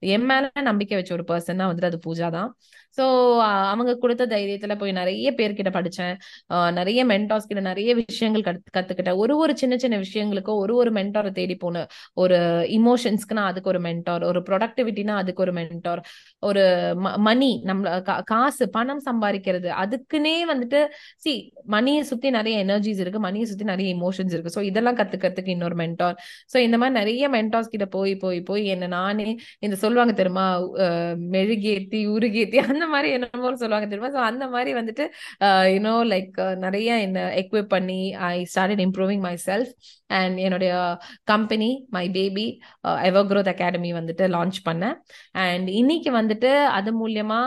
[0.08, 2.50] என் மேல நம்பிக்கை வச்ச ஒரு பர்சன் வந்துட்டு அது பூஜா தான்.
[2.96, 3.04] ஸோ
[3.70, 6.14] அவங்க கொடுத்த தைரியத்துல போய் நிறைய பேர்கிட்ட படிச்சேன்.
[6.54, 9.16] ஆஹ் நிறைய மென்டார்ஸ் கிட்ட நிறைய விஷயங்கள் கத்து கத்துக்கிட்டேன்.
[9.16, 11.88] ஒரு ஒரு சின்ன சின்ன விஷயங்களுக்கும் ஒரு ஒரு மென்டாரை தேடி போனேன்.
[12.14, 12.38] ஒரு
[12.78, 16.02] இமோஷன்ஸ்க்குனா அதுக்கு ஒரு மென்டார் ஒரு ப்ரொடக்டிவிட்டினா அதுக்கு ஒரு மென்டார்
[16.42, 16.62] ஒரு
[17.18, 20.80] மணி நம்ம காசு பணம் சம்பாதிக்கிறது அதுக்குன்னே வந்துட்டு
[21.16, 21.32] சி
[21.66, 24.54] மணியை சுத்தி நிறைய எனர்ஜிஸ் இருக்கு மணியை சுத்தி நிறைய இமோஷன்ஸ் இருக்கு.
[24.56, 26.16] ஸோ இதெல்லாம் கத்துக்கிறதுக்கு இன்னொரு மென்டார்
[26.52, 30.46] ஸோ இந்த மாதிரி நிறைய மென்டார்ஸ் கிட்ட போய் போய் போய் என்ன நானே இந்த சொல்லுவாங்க தெரியுமா?
[31.34, 34.10] மெழுகேத்தி உருகேத்தி அந்த மாதிரி என்னமோ சொல்லுவாங்க தெரியுமா?
[34.16, 35.04] ஸோ அந்த மாதிரி வந்துட்டு
[35.74, 39.72] யூனோ லைக் நிறைய என்ன எக்விப் பண்ணி I started improving my self
[40.06, 40.72] and and
[41.24, 42.46] company my baby
[43.02, 44.96] Ever Growth Academy வந்துட்டு லான்ச் பண்ணேன்.
[45.46, 47.40] அண்ட் இன்னைக்கு வந்துட்டு அது மூலியமா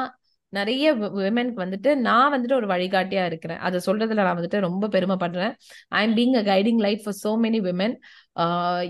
[0.54, 3.60] நிறைய விமென்க்கு வந்துட்டு நான் வந்துட்டு ஒரு வழிகாட்டியா இருக்கிறேன்.
[3.60, 5.54] அதை சொல்றதுல நான் வந்துட்டு ரொம்ப பெருமைப்படுறேன்.
[5.90, 7.96] I am being a guiding light for so many women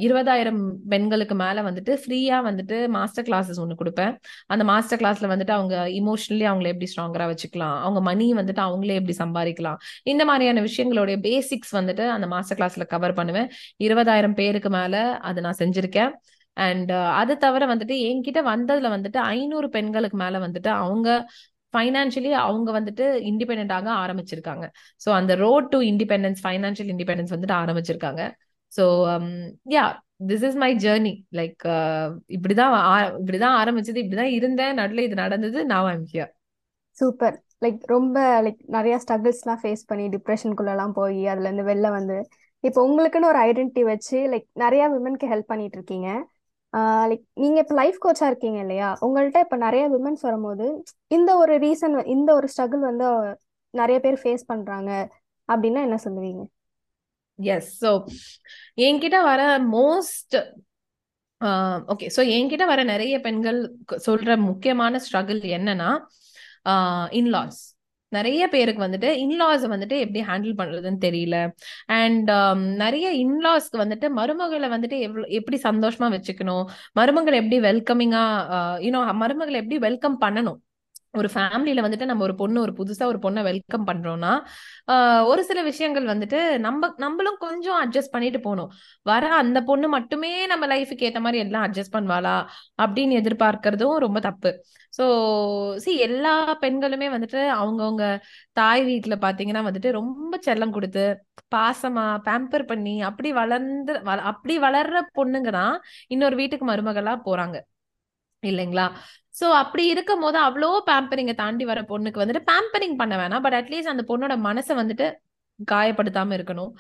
[0.06, 4.14] இருபதாயிரம் பெண்களுக்கு மேல வந்துட்டு ஃப்ரீயா வந்துட்டு மாஸ்டர் கிளாஸஸ் ஒன்று கொடுப்பேன்.
[4.48, 7.78] அந்த மாஸ்டர் கிளாஸ்ல வந்துட்டு அவங்க இமோஷனலி அவங்கள எப்படி ஸ்ட்ராங்கரா வச்சுக்கலாம்?
[7.84, 9.80] அவங்க மணி வந்துட்டு அவங்களே எப்படி சம்பாதிக்கலாம்?
[10.04, 13.50] இந்த மாதிரியான விஷயங்களுடைய பேசிக்ஸ் வந்துட்டு அந்த மாஸ்டர் கிளாஸ்ல கவர் பண்ணுவேன்.
[13.88, 14.96] இருபதாயிரம் பேருக்கு மேல
[15.30, 16.12] அதை நான் செஞ்சிருக்கேன்.
[16.66, 21.10] அண்ட் uh, அது தவிர வந்துட்டு என்கிட்ட வந்ததுல வந்துட்டு ஐநூறு பெண்களுக்கு மேல வந்துட்டு அவங்க
[21.74, 24.66] ஃபைனான்ஷியலி அவங்க வந்துட்டு இண்டிபெண்டாக ஆரம்பிச்சிருக்காங்க.
[25.02, 28.24] ஸோ அந்த road to independence financial independence வந்துட்டு ஆரம்பிச்சிருக்காங்க.
[28.72, 28.86] So
[29.76, 29.86] yeah
[30.30, 31.66] this is my journey like
[32.38, 32.74] இப்படிதான்
[33.22, 34.74] இப்படிதான் ஆரம்பிச்சது இப்படிதான் இருந்தேன்.
[34.82, 36.32] நடுல இது நடந்தது நான் ஐம் ஹியர்
[36.98, 42.18] சூப்பர் லைக் ரொம்ப லைக் நிறைய ஸ்ட்ரகிள்ஸ்லாம் ஃபேஸ் பண்ணி டிப்ரெஷனுக்குள்ளெல்லாம் போய் அதுலேருந்து வெளில வந்து.
[42.64, 46.10] இப்போ உங்களுக்குன்னு ஒரு ஐடென்டிட்டி வச்சு லைக் நிறைய விமனுக்கு ஹெல்ப் பண்ணிட்டு இருக்கீங்க.
[47.10, 48.90] லைக் நீங்கள் இப்போ லைஃப் கோச்சாக இருக்கீங்க இல்லையா?
[49.06, 50.66] உங்கள்கிட்ட இப்போ நிறைய விமன்ஸ் வரும்போது
[51.12, 53.08] இந்த ஒரு ரீசன் இந்த ஒரு ஸ்ட்ரகிள் வந்து
[53.74, 54.92] நிறைய பேர் ஃபேஸ் பண்ணுறாங்க
[55.50, 56.44] அப்படின்னா என்ன சொல்லுவீங்க?
[57.40, 57.92] எஸ் ஸோ
[58.86, 59.42] என்கிட்ட வர
[59.76, 60.36] மோஸ்ட்
[61.88, 63.60] ஓகே ஸோ என்கிட்ட வர நிறைய பெண்கள்
[64.06, 65.90] சொல்ற முக்கியமான ஸ்ட்ரகிள் என்னன்னா
[67.20, 67.60] இன்லாஸ்
[68.16, 71.38] நிறைய பேருக்கு வந்துட்டு இன்லாஸ் வந்துட்டு எப்படி ஹேண்டில் பண்றதுன்னு தெரியல.
[72.00, 76.66] அண்ட் um, நிறைய இன்லாஸ்க்கு வந்துட்டு மருமகளை வந்துட்டு எவ்வளோ எப்படி சந்தோஷமா வச்சுக்கணும்?
[77.00, 78.24] மருமகளை எப்படி வெல்கமிங்கா
[78.88, 80.60] யூனோ uh, மருமகளை எப்படி வெல்கம் பண்ணணும்?
[81.18, 84.32] ஒரு ஃபேமிலியில வந்துட்டு நம்ம ஒரு பொண்ணு ஒரு புதுசா ஒரு பொண்ணை வெல்கம் பண்றோம்னா
[85.32, 88.72] ஒரு சில விஷயங்கள் வந்துட்டு நம்ம நம்மளும் கொஞ்சம் அட்ஜஸ்ட் பண்ணிட்டு போகணும்
[89.06, 92.36] வர அந்த பொண்ணு மட்டுமே நம்ம லைஃபுக்கு ஏத்த மாதிரி எல்லாம் அட்ஜஸ்ட் பண்ணுவாளா?
[92.84, 94.52] அப்படின்னு எதிர்பார்க்கறதும் ரொம்ப தப்பு.
[94.94, 95.06] ஸோ
[95.84, 96.34] சி எல்லா
[96.64, 98.06] பெண்களுமே வந்துட்டு அவங்கவுங்க
[98.60, 101.04] தாய் வீட்டுல பாத்தீங்கன்னா வந்துட்டு ரொம்ப செல்லம் கொடுத்து
[101.56, 103.94] பாசமா பேம்பர் பண்ணி அப்படி வளர்ந்து
[104.32, 105.76] அப்படி வளர்ற பொண்ணுங்க தான்
[106.16, 107.58] இன்னொரு வீட்டுக்கு மருமகளா போறாங்க.
[108.44, 108.86] இல்லைங்களா?
[109.40, 113.44] சோ அப்படி இருக்கும் போது அவ்வளோ பேம்பரிங்க தாண்டி வர பொண்ணுக்கு வந்துட்டு பேம்பரிங் பண்ண வேணாம்.
[113.46, 115.08] பட் அட்லீஸ்ட் அந்த பொண்ணோட மனசை வந்துட்டு
[115.72, 116.72] காயப்படுத்தாம இருக்கணும்.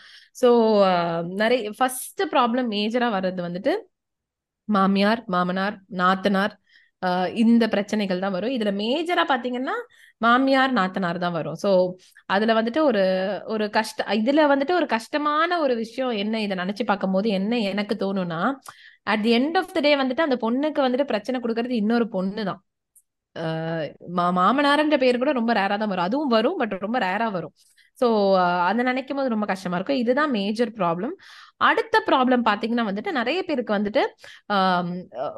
[0.41, 0.49] சோ
[1.41, 3.73] நிறைய ஃபர்ஸ்ட் ப்ராப்ளம் மேஜரா வர்றது வந்துட்டு
[4.67, 6.55] மாமியார் மாமனார் நாத்தனார்
[7.41, 8.53] இந்த பிரச்சனைகள் தான் வரும்.
[8.55, 9.75] இதுல மேஜரா பாத்தீங்கன்னா
[10.25, 11.57] மாமியார் நாத்தனார் தான் வரும்.
[11.63, 11.69] சோ
[12.35, 13.03] அதுல வந்துட்டு ஒரு
[13.53, 17.95] ஒரு கஷ்ட இதுல வந்துட்டு ஒரு கஷ்டமான ஒரு விஷயம் என்ன இதை நினைச்சு பார்க்கும் போது என்ன எனக்கு
[18.03, 18.41] தோணும்னா
[19.13, 22.61] at the end of the day வந்துட்டு அந்த பொண்ணுக்கு வந்துட்டு பிரச்சனை கொடுக்கறது இன்னொரு பொண்ணு தான்
[24.19, 26.07] மாமனார்ன்ற பேர் கூட ரொம்ப ரேரா தான் வரும்.
[26.09, 27.53] அதுவும் வரும் பட் ரொம்ப ரேரா வரும்.
[27.99, 28.07] ஸோ
[28.69, 29.99] அதை நினைக்கும் போது ரொம்ப கஷ்டமா இருக்கும்.
[30.03, 31.13] இதுதான் மேஜர் ப்ராப்ளம்
[31.61, 34.01] அடுத்த ப்ராப்ளம் பாத்தீங்கன்னா வந்துட்டு நிறைய பேருக்கு வந்துட்டு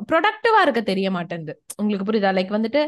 [0.10, 2.32] ப்ரொடக்டிவா இருக்க தெரிய மாட்டேங்குது உங்களுக்கு புரியுதா?
[2.38, 2.82] லைக் வந்துட்டு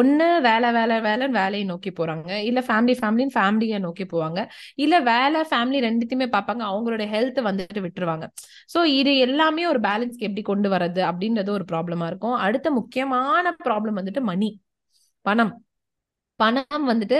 [0.00, 2.30] ஒண்ணு வேலை வேலை வேலைன்னு வேலையை நோக்கி போறாங்க.
[2.48, 4.40] இல்ல ஃபேமிலி ஃபேமிலின்னு ஃபேமிலியை நோக்கி போவாங்க.
[4.84, 6.64] இல்ல வேலை ஃபேமிலி ரெண்டுத்தையுமே பார்ப்பாங்க.
[6.72, 8.26] அவங்களோட ஹெல்த் வந்துட்டு விட்டுருவாங்க.
[8.74, 12.36] ஸோ இது எல்லாமே ஒரு பேலன்ஸ்க்கு எப்படி கொண்டு வர்றது அப்படின்றது ஒரு ப்ராப்ளமா இருக்கும்.
[12.46, 14.50] அடுத்த முக்கியமான ப்ராப்ளம் வந்துட்டு மணி
[15.26, 15.52] பணம்.
[16.42, 17.18] பணம் வந்துட்டு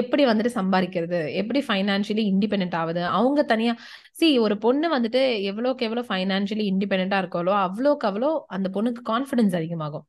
[0.00, 1.20] எப்படி வந்துட்டு சம்பாதிக்கிறது?
[1.40, 3.74] எப்படி ஃபைனான்சியலி இண்டிபெண்ட் ஆகுது அவங்க தனியா
[4.20, 10.06] சி ஒரு பொண்ணு வந்துட்டு எவ்வளோக்கு எவ்வளோ ஃபைனான்சியலி இண்டிபெண்டா இருக்காளோ அவ்வளோக்கு அவ்வளோ அந்த பொண்ணுக்கு கான்ஃபிடன்ஸ் அதிகமாகும்.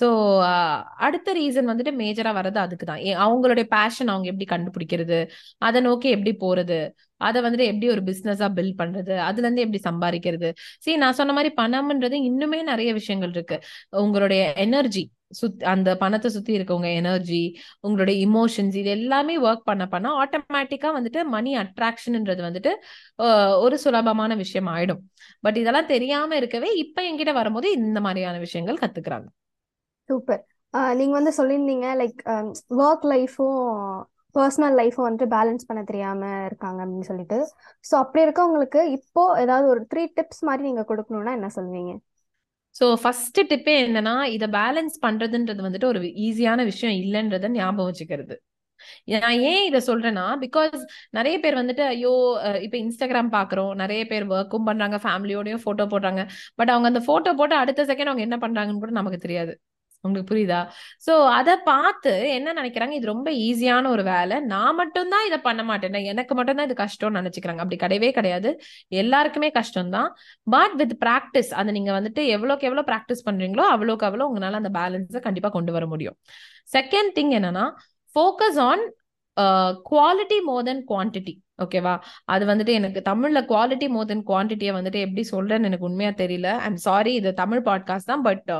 [0.00, 0.06] ஸோ
[1.06, 5.18] அடுத்த ரீசன் வந்துட்டு மேஜரா வர்றது அதுக்கு தான் அவங்களுடைய பேஷன் அவங்க எப்படி கண்டுபிடிக்கிறது?
[5.66, 6.78] அதை நோக்கி எப்படி போறது?
[7.26, 9.14] அதை வந்துட்டு எப்படி ஒரு பிசினஸா பில்ட் பண்றது?
[9.28, 10.48] அதுல இருந்து எப்படி சம்பாதிக்கிறது?
[10.84, 13.58] சரி நான் சொன்ன மாதிரி பணம்ன்றது இன்னுமே நிறைய விஷயங்கள் இருக்கு.
[14.04, 17.40] உங்களுடைய எனர்ஜி சுத் அந்த பணத்தை சுத்தி இருக்கவங்க எனர்ஜி
[17.86, 22.72] உங்களுடைய இமோஷன்ஸ் இது எல்லாமே ஒர்க் பண்ண பண்ண ஆட்டோமேட்டிக்கா வந்துட்டு மணி அட்ராக்ஷன்ன்றது வந்துட்டு
[23.64, 25.02] ஒரு சுலபமான விஷயம் ஆயிடும்.
[25.44, 29.28] பட் இதெல்லாம் தெரியாம இருக்கவே இப்ப என்கிட்ட வரும்போது இந்த மாதிரியான விஷயங்கள் கத்துக்கிறாங்க.
[30.08, 30.42] சூப்பர்.
[30.98, 32.20] நீங்க வந்து சொல்லியிருந்தீங்க லைக்
[32.84, 33.60] ஒர்க் லைஃபும்
[34.34, 37.38] பர்சனல் லைஃப்பும் வந்துட்டு பேலன்ஸ் பண்ண தெரியாம இருக்காங்க அப்படின்னு சொல்லிட்டு.
[37.84, 41.94] ஸோ அப்படி இருக்கவங்களுக்கு இப்போ ஏதாவது ஒரு த்ரீ டிப்ஸ் மாதிரி நீங்க கொடுக்கணும்னா என்ன சொல்லுவீங்க
[42.78, 48.36] ஸோ ஃபர்ஸ்ட் டிப்பே என்னன்னா இதை பேலன்ஸ் பண்றதுன்றது வந்துட்டு ஒரு ஈஸியான விஷயம் இல்லைன்றத ஞாபகம் வச்சுக்கிறது.
[49.24, 50.80] நான் ஏன் இதை சொல்றேன்னா பிகாஸ்
[51.18, 52.12] நிறைய பேர் வந்துட்டு ஐயோ
[52.66, 56.22] இப்ப இன்ஸ்டாகிராம் பாக்குறோம் நிறைய பேர் ஒர்க்கும் பண்றாங்க ஃபேமிலியோடயும் போட்டோ போடுறாங்க.
[56.60, 59.54] பட் அவங்க அந்த போட்டோ போட்டு அடுத்த செகண்ட் அவங்க என்ன பண்றாங்கன்னு கூட நமக்கு தெரியாது.
[60.06, 60.60] உங்களுக்கு புரியுதா?
[61.06, 62.94] சோ அத பார்த்து என்ன நினைக்கிறாங்க?
[62.98, 64.38] இது ரொம்ப ஈஸியான ஒரு வேலை.
[64.52, 66.00] நான் மட்டும்தான் இதை பண்ண மாட்டேன்.
[66.12, 67.62] எனக்கு மட்டும்தான் இது கஷ்டம்னு நினைச்சுக்கிறாங்க.
[67.64, 68.52] அப்படி கிடையவே கிடையாது.
[69.02, 70.10] எல்லாருக்குமே கஷ்டம் தான்
[70.56, 75.22] பட் வித் பிராக்டிஸ் அதை நீங்க வந்துட்டு எவ்வளோக்கு எவ்வளோ ப்ராக்டிஸ் பண்றீங்களோ அவ்வளோக்கு அவ்வளோ உங்களால அந்த பேலன்ஸை
[75.26, 76.16] கண்டிப்பா கொண்டு வர முடியும்.
[76.76, 77.66] செகண்ட் திங் என்னன்னா
[78.14, 78.84] focus on
[79.90, 81.92] quality more then quantity ஓகேவா
[82.32, 86.48] அது வந்துட்டு எனக்கு தமிழ்ல குவாலிட்டி மோர் தென் குவான்டிட்டியை வந்துட்டு எப்படி சொல்றேன்னு எனக்கு உண்மையா தெரியல.
[86.66, 88.50] ஐம் சாரி இது தமிழ் பாட்காஸ்ட் தான் but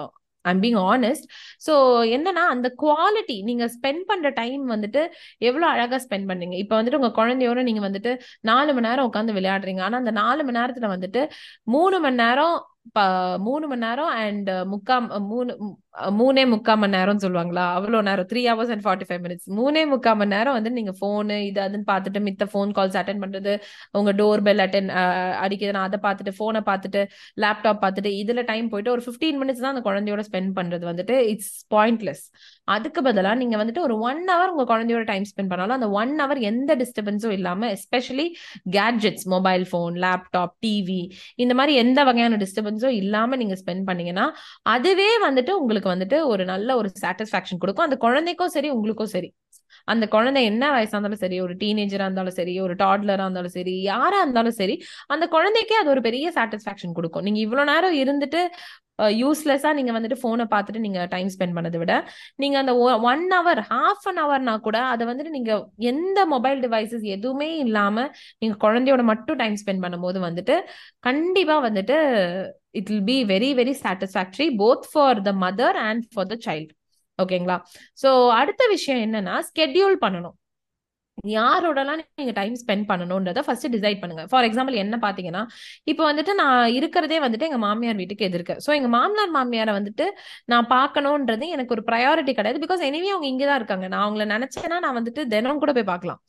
[0.52, 1.26] I'm being honest
[1.66, 1.74] so
[2.16, 5.02] என்னன்னா அந்த குவாலிட்டி நீங்க ஸ்பெண்ட் பண்ற டைம் வந்துட்டு
[5.48, 6.56] எவ்வளவு அழகா ஸ்பெண்ட் பண்ணீங்க?
[6.62, 8.12] இப்போ வந்துட்டு உங்க குழந்தையோட நீங்க வந்துட்டு
[8.50, 9.82] நாலு மணி நேரம் உட்காந்து விளையாடுறீங்க.
[9.88, 11.22] ஆனா அந்த நாலு மணி நேரத்துல வந்துட்டு
[11.76, 12.56] மூணு மணி நேரம்
[13.46, 15.52] மூணு மணி நேரம் அண்ட் முக்காம் மூணு
[16.18, 17.64] மூணே முக்கால் மணி நேரம் சொல்லுவாங்களா?
[17.76, 18.26] அவ்வளோ நேரம்.
[18.30, 21.86] Three hours and forty five minutes மூணே முக்கால் மணி நேரம் வந்து நீங்க ஃபோனு இது அதுன்னு
[21.92, 23.52] பார்த்துட்டு மித்த ஃபோன் கால்ஸ் அட்டன் பண்றது
[23.92, 24.90] உங்க டோர் பெல் அட்டன்
[25.44, 27.02] அடிக்கிறது நான் அதை பார்த்துட்டு ஃபோனை பார்த்துட்டு
[27.44, 31.54] லேப்டாப் பார்த்துட்டு இதுல டைம் போயிட்டு ஒரு ஃபிஃப்டீன் மினிட்ஸ் தான் அந்த குழந்தையோட ஸ்பெண்ட் பண்றது வந்துட்டு இட்ஸ்
[31.74, 32.24] பாயிண்ட்லெஸ்
[32.68, 36.40] அதுக்கு பதிலா நீங்க வந்துட்டு ஒரு ஒன் ஹவர் உங்க குழந்தையோட டைம் ஸ்பெண்ட் பண்ணாலும் அந்த ஒன் ஹவர்
[36.42, 38.26] எந்த டிஸ்டர்பன்ஸும் இல்லாம especially
[38.70, 41.02] gadgets mobile phone laptop TV
[41.36, 42.38] இந்த மாதிரி எந்த வகையான
[42.76, 44.26] டிஸ்டர்பன்ஸும் இல்லாம நீங்க ஸ்பெண்ட் பண்ணீங்கன்னா
[44.74, 47.86] அதுவே வந்துட்டு உங்களுக்கு வந்துட்டு ஒரு நல்ல ஒரு சாட்டிஸ்பாக்சன் கொடுக்கும்.
[47.88, 49.28] அந்த குழந்தைக்கும் சரி உங்களுக்கும் சரி.
[49.92, 54.18] அந்த குழந்தை என்ன வயசா இருந்தாலும் சரி ஒரு டீனேஜரா இருந்தாலும் சரி ஒரு டாட்லரா இருந்தாலும் சரி யாரா
[54.24, 54.74] இருந்தாலும் சரி
[55.14, 57.24] அந்த குழந்தைக்கே அது ஒரு பெரிய சாட்டிஸ்பாக்சன் கொடுக்கும்.
[57.26, 58.40] நீங்க இவ்வளவு நேரம் இருந்துட்டு
[59.20, 61.94] யூஸ்லெஸ்ஸா நீங்க வந்துட்டு போனை பார்த்துட்டு நீங்க டைம் ஸ்பெண்ட் பண்ணதை விட
[62.36, 62.72] நீங்க அந்த
[63.10, 65.52] ஒன் ஹவர் ஹாஃப் அன் ஹவர்னா கூட அதை வந்துட்டு நீங்க
[65.92, 68.06] எந்த மொபைல் டிவைசஸ் எதுவுமே இல்லாம
[68.38, 70.56] நீங்க குழந்தையோட மட்டும் டைம் ஸ்பெண்ட் பண்ணும்போது வந்துட்டு
[71.00, 71.98] கண்டிப்பா வந்துட்டு
[72.78, 76.72] it will be very very satisfactory both for the mother and for the child
[77.18, 77.56] ஓகேங்களா
[78.02, 78.10] சோ
[78.40, 80.36] அடுத்த விஷயம் என்னன்னா ஸ்கெட்யூல் பண்ணணும்.
[81.34, 84.22] யாரோடலாம் நீங்க டைம் ஸ்பெண்ட் பண்ணணும்ன்றத ஃபர்ஸ்ட் டிசைட் பண்ணுங்க.
[84.30, 85.42] ஃபார் எக்ஸாம்பிள் என்ன பாத்தீங்கன்னா
[85.90, 88.56] இப்போ வந்துட்டு நான் இருக்கிறதே வந்துட்டு எங்க மாமியார் வீட்டுக்கு எதிர்க்க.
[88.64, 90.06] ஸோ எங்க மாமனார் மாமியாரை வந்துட்டு
[90.52, 92.60] நான் பார்க்கணும்ன்றது எனக்கு ஒரு ப்ரையாரிட்டி கிடையாது.
[92.64, 93.88] பிகாஸ் எனிவே அவங்க இங்கே தான் இருக்காங்க.
[93.94, 96.20] நான் அவங்கள நினைச்சேன்னா நான் வந்துட்டு தினம் கூட போய் பார்க்கலாம்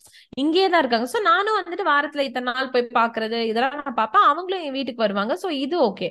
[0.43, 1.09] இங்கேயே தான் இருக்காங்க.
[1.13, 5.33] ஸோ நானும் வந்துட்டு வாரத்துல இத்தனை நாள் போய் பாக்குறது இதெல்லாம் நான் பார்ப்பேன் அவங்களும் என் வீட்டுக்கு வருவாங்க.
[5.43, 6.09] ஸோ இது ஓகே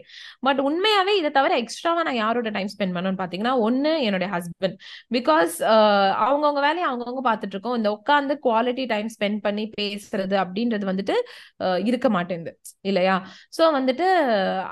[0.48, 4.78] பட் உண்மையாவே இதை தவிர எக்ஸ்ட்ராவா நான் யாரோட டைம் ஸ்பெண்ட் பண்ணணும்னு பாத்தீங்கன்னா ஒன்னு என்னுடைய ஹஸ்பண்ட்
[5.18, 5.56] பிகாஸ்
[6.26, 7.76] அவங்கவுங்க வேலையை அவங்கவுங்க பார்த்துட்டு இருக்கோம்.
[7.80, 11.14] இந்த உட்காந்து குவாலிட்டி டைம் ஸ்பெண்ட் பண்ணி பேசுறது அப்படின்றது வந்துட்டு
[11.90, 12.52] இருக்க மாட்டேங்குது.
[12.80, 13.16] இல்லையா?
[13.56, 14.06] ஸோ வந்துட்டு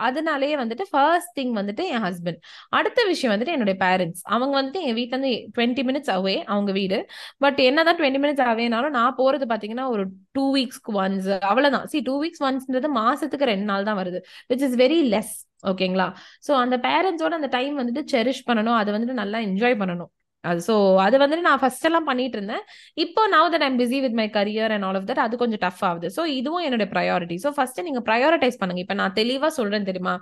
[0.09, 2.41] அதனாலேயே வந்துட்டு ஃபர்ஸ்ட் திங் வந்துட்டு என் ஹஸ்பண்ட்
[2.79, 7.01] அடுத்த விஷயம் வந்துட்டு என்னுடைய பேரண்ட்ஸ் அவங்க வந்துட்டு என் வீட்ல இருந்து டுவெண்ட்டி மினிட்ஸ் அவே அவங்க வீடு.
[7.45, 11.87] பட் என்னதான் டுவெண்ட்டி மினிட்ஸ் அவேனாலும் நான் போறது பாத்தீங்கன்னா ஒரு டூ வீக்ஸ்க்கு ஒன்ஸ் அவ்வளவுதான்.
[11.93, 14.21] சி டூ வீக்ஸ் ஒன்ஸ்ன்றது மாசத்துக்கு ரெண்டு நாள் தான் வருது.
[14.53, 15.35] விச் இஸ் வெரி லெஸ்
[15.71, 16.07] ஓகேங்களா
[16.47, 18.77] ஸோ அந்த பேரண்ட்ஸோட அந்த டைம் வந்துட்டு செரிஷ் பண்ணணும்.
[18.81, 20.11] அதை வந்துட்டு நல்லா என்ஜாய் பண்ணணும்.
[20.49, 22.65] அது ஸோ அது வந்துட்டு நான் ஃபர்ஸ்ட் எல்லாம் பண்ணிட்டு இருந்தேன்
[23.05, 25.83] இப்போ now that I'm busy with my career and all of that அது கொஞ்சம் டஃப்
[25.89, 26.09] ஆகுது.
[26.17, 28.83] ஸோ இதுவும் என்னோட ப்ரையாரிட்டி ஸோ ஃபர்ஸ்ட் நீங்க ப்ரையாரிட்டைஸ் பண்ணுங்க.
[28.85, 30.15] இப்போ நான் தெளிவா சொல்றேன் தெரியுமா?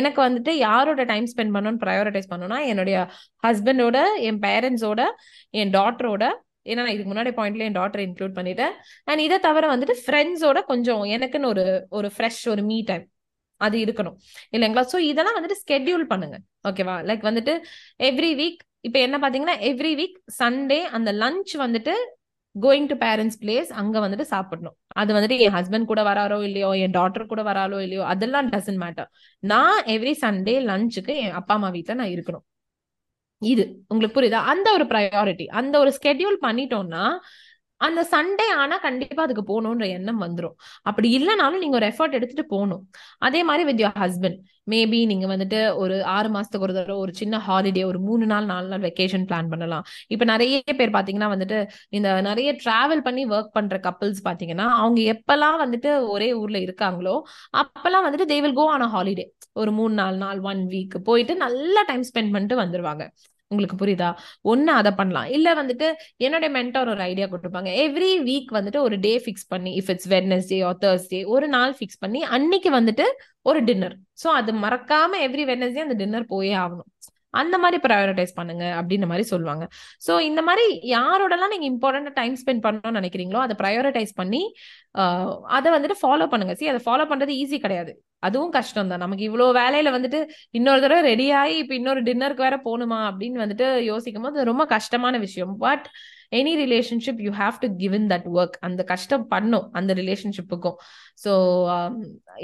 [0.00, 2.98] எனக்கு வந்துட்டு யாரோட டைம் ஸ்பெண்ட் பண்ணணும்னு ப்ரையாரிட்டைஸ் பண்ணணும்னா என்னுடைய
[3.46, 3.98] ஹஸ்பண்டோட
[4.30, 5.02] என் பேரண்ட்ஸோட
[5.60, 6.24] என் டாட்டரோட
[6.70, 8.72] ஏன்னா நான் இதுக்கு முன்னாடி பாயிண்ட்ல என் டாட்டர் இன்க்ளூட் பண்ணிட்டேன்.
[9.10, 11.64] அண்ட் இதை தவிர வந்துட்டு ஃப்ரெண்ட்ஸோட கொஞ்சம் எனக்குன்னு ஒரு
[11.98, 13.04] ஒரு ஃப்ரெஷ் ஒரு மீ டைம்
[13.60, 14.16] அது இருக்கணும்.
[14.56, 14.84] இல்லைங்களா?
[14.92, 16.36] ஸோ இதெல்லாம் வந்துட்டு ஸ்கெட்யூல் பண்ணுங்க.
[16.68, 17.54] ஓகேவா லைக் வந்துட்டு
[18.10, 21.94] எவ்ரி வீக் இப்ப என்ன பாத்தீங்கன்னா எவ்ரி வீக் சண்டே அந்த லஞ்ச் வந்துட்டு
[22.54, 24.76] கோயிங் டு பேரண்ட்ஸ் பிளேஸ் அங்க வந்துட்டு சாப்பிடணும்.
[25.00, 29.08] அது வந்துட்டு என் ஹஸ்பண்ட் கூட வராரோ இல்லையோ என் டாட்டர் கூட வராலோ இல்லையோ அதெல்லாம் டசன்ட் மேட்டர்
[29.42, 32.44] நான் எவ்ரி சண்டே லஞ்சுக்கு என் அப்பா அம்மா வீட்டுல நான் இருக்கணும்.
[33.42, 33.64] இது.
[33.88, 34.40] உங்களுக்கு புரியுதா?
[34.52, 37.04] அந்த ஒரு ப்ரையாரிட்டி அந்த ஒரு ஸ்கெட்யூல் பண்ணிட்டோம்னா
[37.80, 42.82] அந்த சண்டே ஆனா கண்டிப்பா அதுக்கு போகணுன்ற எண்ணம் வந்துடும் அப்படி இல்லைனாலும் நீங்க ஒரு எஃபர்ட் எடுத்துட்டு போகணும்.
[43.18, 47.38] அதே மாதிரி வித் யோர் ஹஸ்பண்ட் மேபி நீங்க வந்துட்டு ஒரு ஆறு மாசத்துக்கு ஒரு தடவை ஒரு சின்ன
[47.46, 49.84] ஹாலிடே ஒரு மூணு நாள் நாலு நாள் வெக்கேஷன் பிளான் பண்ணலாம்.
[50.08, 51.58] இப்ப நிறைய பேர் பாத்தீங்கன்னா வந்துட்டு
[51.90, 57.16] இந்த நிறைய டிராவல் பண்ணி ஒர்க் பண்ற கப்பிள்ஸ் பாத்தீங்கன்னா அவங்க எப்பெல்லாம் வந்துட்டு ஒரே ஊர்ல இருக்காங்களோ
[57.62, 61.34] அப்பெல்லாம் வந்துட்டு they will go on a holiday ஒரு மூணு நாலு நாள் ஒன் வீக் போயிட்டு
[61.36, 63.04] நல்லா டைம் ஸ்பெண்ட் பண்ணிட்டு வந்துருவாங்க.
[63.50, 64.08] உங்களுக்கு புரியுதா?
[64.42, 65.28] ஒன்னு அதை பண்ணலாம்.
[65.28, 65.86] இல்ல வந்துட்டு
[66.18, 67.70] என்னோட மென்டார் ஒரு ஐடியா கொடுத்துருப்பாங்க.
[67.84, 72.00] எவ்ரி வீக் வந்துட்டு ஒரு டே ஃபிக்ஸ் பண்ணி if it's Wednesday or Thursday ஒரு நாள் ஃபிக்ஸ்
[72.00, 73.06] பண்ணி அன்னைக்கு வந்துட்டு
[73.42, 76.88] ஒரு டின்னர் ஸோ அது மறக்காம எவ்ரி வெட்னஸ்டே அந்த டின்னர் போயே ஆகணும்.
[77.40, 79.64] அந்த மாதிரி ப்ரையாரிட்டைஸ் பண்ணுங்க அப்படின்ற மாதிரி சொல்லுவாங்க.
[80.06, 80.66] ஸோ இந்த மாதிரி
[80.96, 84.42] யாரோடலாம் நீங்க இம்பார்ட்டன்ட் டைம் ஸ்பெண்ட் பண்ணணும்னு நினைக்கிறீங்களோ அதை ப்ரையாரிட்டைஸ் பண்ணி
[85.58, 86.54] அதை வந்துட்டு ஃபாலோ பண்ணுங்க.
[86.60, 87.92] சி அதை ஃபாலோ பண்றது ஈஸி கிடையாது.
[88.28, 90.18] அதுவும் கஷ்டம் தான் நமக்கு இவ்வளோ வேலையில வந்துட்டு
[90.58, 95.18] இன்னொரு தடவை ரெடி ஆகி இப்போ இன்னொரு டின்னருக்கு வேற போகணுமா அப்படின்னு வந்துட்டு யோசிக்கும் போது ரொம்ப கஷ்டமான
[95.26, 95.52] விஷயம்.
[95.66, 95.86] But
[96.38, 100.76] any relationship you have to give in that work அந்த கஷ்டம் பண்ணும் அந்த ரிலேஷன்ஷிப்புக்கும்
[101.24, 101.32] ஸோ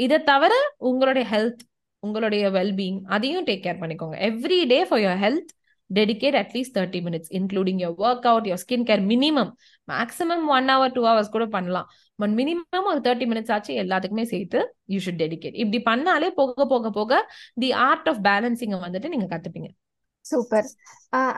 [0.06, 0.52] இதை தவிர
[0.90, 1.62] உங்களுடைய ஹெல்த்
[2.06, 4.16] உங்களுடைய வெல்பீயிங் அதையும் டேக் கேர் பண்ணிக்கோங்க.
[4.30, 5.52] Every day for your health
[5.90, 7.96] dedicate at least thirty minutes including your
[8.30, 9.50] workout your skin care minimum
[9.88, 11.88] maximum one hour two hours கூட பண்ணலாம்.
[12.18, 14.60] பட் மினிமம் ஒரு தேர்ட்டி மினிட்ஸ் ஆச்சு எல்லாத்துக்குமே சேர்த்து
[14.94, 17.20] யூ ஷுட் டெடிகேட் இப்படி பண்ணாலே போக போக போக
[17.64, 19.70] தி ஆர்ட் ஆஃப் பேலன்சிங்கை வந்துட்டு நீங்க கத்துப்பீங்க.
[20.24, 20.68] சூப்பர்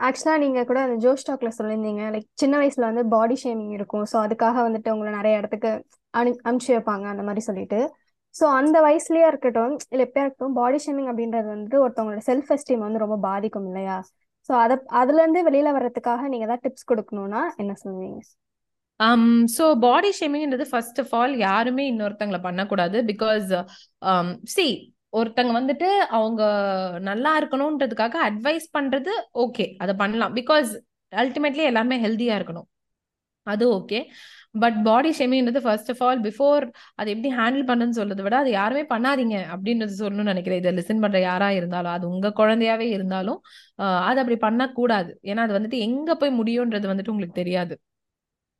[0.07, 2.03] ஆக்சுவலா நீங்க கூட அந்த ஜோஸ் டாக்ல சொல்லியிருந்தீங்க.
[2.13, 4.05] லைக் சின்ன வயசுல வந்து பாடி ஷேமிங் இருக்கும்.
[4.11, 5.71] ஸோ அதுக்காக வந்துட்டு உங்களை நிறைய இடத்துக்கு
[6.13, 7.79] அனு அனுப்பிச்சு வைப்பாங்க அந்த மாதிரி சொல்லிட்டு.
[8.35, 13.03] ஸோ அந்த வயசுலயே இருக்கட்டும் இல்லை எப்பயா இருக்கட்டும் பாடி ஷேமிங் அப்படின்றது வந்துட்டு ஒருத்தவங்களோட செல்ஃப் எஸ்டீம் வந்து
[13.03, 13.97] ரொம்ப பாதிக்கும் இல்லையா?
[14.49, 18.21] ஸோ அதை அதுலேருந்து வெளியில வர்றதுக்காக நீங்க ஏதாவது டிப்ஸ் கொடுக்கணும்னா என்ன சொல்லுவீங்க?
[19.55, 23.49] ஸோ பாடி ஷேமிங்ன்றது ஃபர்ஸ்ட் ஆஃப் ஆல் யாருமே இன்னொருத்தங்களை பண்ணக்கூடாது பிகாஸ்
[24.55, 24.79] சி um,
[25.19, 25.87] ஒருத்தங்க வந்துட்டு
[26.17, 26.41] அவங்க
[27.07, 29.13] நல்லா இருக்கணும்ன்றதுக்காக அட்வைஸ் பண்றது
[29.43, 30.33] ஓகே அதை பண்ணலாம்.
[30.39, 30.69] பிகாஸ்
[31.13, 32.67] அல்டிமேட்லி எல்லாருமே ஹெல்தியா இருக்கணும்.
[33.47, 33.99] அது ஓகே
[34.55, 36.63] பட் பாடி ஷேமிங்ன்றது ஃபர்ஸ்ட் ஆஃப் ஆல் பிஃபோர்
[36.99, 40.61] அதை எப்படி ஹேண்டில் பண்ணுன்னு சொல்றதை விட அது யாருமே பண்ணாதீங்க அப்படின்றது சொல்லணும்னு நினைக்கிறேன்.
[40.61, 43.39] இதை லிசன் பண்ற யாரா இருந்தாலும் அது உங்க குழந்தையாவே இருந்தாலும்
[44.09, 45.11] அது அப்படி பண்ணக்கூடாது.
[45.29, 47.75] ஏன்னா அது வந்துட்டு எங்க போய் முடியும்ன்றது வந்துட்டு உங்களுக்கு தெரியாது.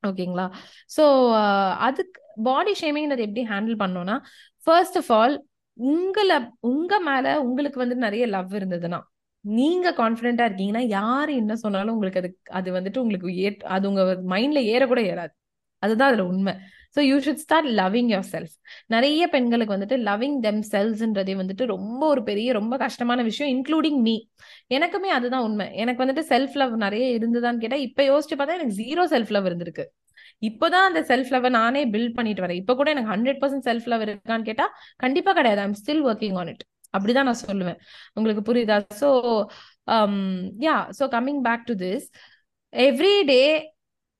[0.03, 0.45] ஓகேங்களா?
[0.95, 1.03] ஸோ
[1.87, 4.15] அதுக்கு பாடி ஷேமிங்ன்றது எப்படி ஹேண்டில் பண்ணோம்னா
[4.63, 5.35] ஃபர்ஸ்ட் ஆஃப் ஆல்
[5.77, 6.37] உங்களை
[6.69, 8.99] உங்க மேல உங்களுக்கு வந்துட்டு நிறைய லவ் இருந்ததுன்னா
[9.45, 14.61] நீங்க கான்பிடென்டா இருக்கீங்கன்னா யாரு என்ன சொன்னாலும் உங்களுக்கு அது அது வந்துட்டு உங்களுக்கு ஏ அது உங்க மைண்ட்ல
[14.73, 15.33] ஏற கூட ஏறாது.
[15.83, 16.53] அதுதான் அதுல உண்மை.
[16.95, 18.53] So you should start loving your self
[18.93, 24.15] நிறைய பெண்களுக்கு வந்துட்டு லவ்விங் தெம் செல்ஸ்ன்றதே வந்துட்டு ரொம்ப ஒரு பெரிய ரொம்ப கஷ்டமான விஷயம் இன்க்ளூடிங் மீ
[24.77, 25.67] எனக்குமே அதுதான் உண்மை.
[25.83, 29.85] எனக்கு வந்துட்டு செல்ஃப் லவ் நிறைய இருந்ததான்னு கேட்டா இப்போ யோசிச்சு பார்த்தா எனக்கு ஜீரோ செல்ஃப் லவ் இருந்திருக்கு.
[30.41, 32.59] இப்போதான் அந்த செல்ஃப் லவ் நானே பில்ட் பண்ணிட்டு வரேன்.
[32.61, 34.65] இப்ப கூட எனக்கு ஹண்ட்ரட் பர்சன்ட் செல்ஃப் லவ் இருக்கான்னு கேட்டா
[35.03, 35.61] கண்டிப்பா கிடையாது.
[35.65, 36.63] I'm still working on it
[36.93, 37.79] அப்படிதான் நான் சொல்லுவேன்.
[38.17, 38.77] உங்களுக்கு புரியுதா?
[39.01, 39.09] So
[40.67, 42.07] yeah so coming back to this
[42.73, 43.41] every day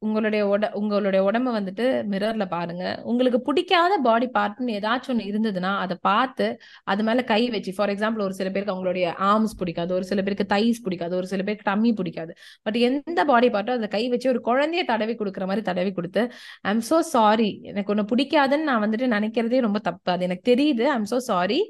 [0.05, 2.83] உங்களுடைய உட உங்களுடைய உடம்ப வந்துட்டு மிரர்ல பாருங்க.
[3.11, 6.45] உங்களுக்கு பிடிக்காத பாடி பார்ட்னு ஏதாச்சும் ஒன்று இருந்ததுன்னா அதை பார்த்து
[6.91, 10.47] அது மேல கை வச்சு ஃபார் எக்ஸாம்பிள் ஒரு சில பேருக்கு அவங்களுடைய ஆர்ம்ஸ் பிடிக்காது ஒரு சில பேருக்கு
[10.55, 12.31] தைஸ் பிடிக்காது ஒரு சில பேருக்கு டம்மி பிடிக்காது.
[12.65, 16.23] பட் எந்த பாடி பார்ட்டோ அதை கை வச்சு ஒரு குழந்தைய தடவி கொடுக்குற மாதிரி தடவி கொடுத்து
[16.71, 20.09] ஐம் சோ சாரி எனக்கு ஒன்று பிடிக்காதுன்னு நான் வந்துட்டு நினைக்கிறதே ரொம்ப தப்பு.
[20.15, 20.85] அது எனக்கு தெரியுது.
[20.97, 21.61] I'm so sorry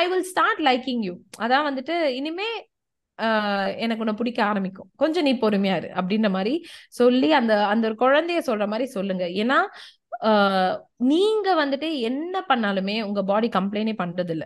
[0.00, 1.14] I will start liking you
[1.44, 2.50] அதான் வந்துட்டு இனிமே
[3.84, 4.88] எனக்கு உன்னை பிடிக்க ஆரம்பிக்கும்.
[5.02, 6.54] கொஞ்சம் நீ பொறுமையா இரு அப்படின்ற மாதிரி
[7.00, 9.24] சொல்லி அந்த அந்த ஒரு குழந்தைய சொல்ற மாதிரி சொல்லுங்க.
[9.42, 9.58] ஏன்னா
[11.12, 14.44] நீங்க வந்துட்டு என்ன பண்ணாலுமே உங்க பாடி கம்ப்ளைண்டே பண்றது இல்ல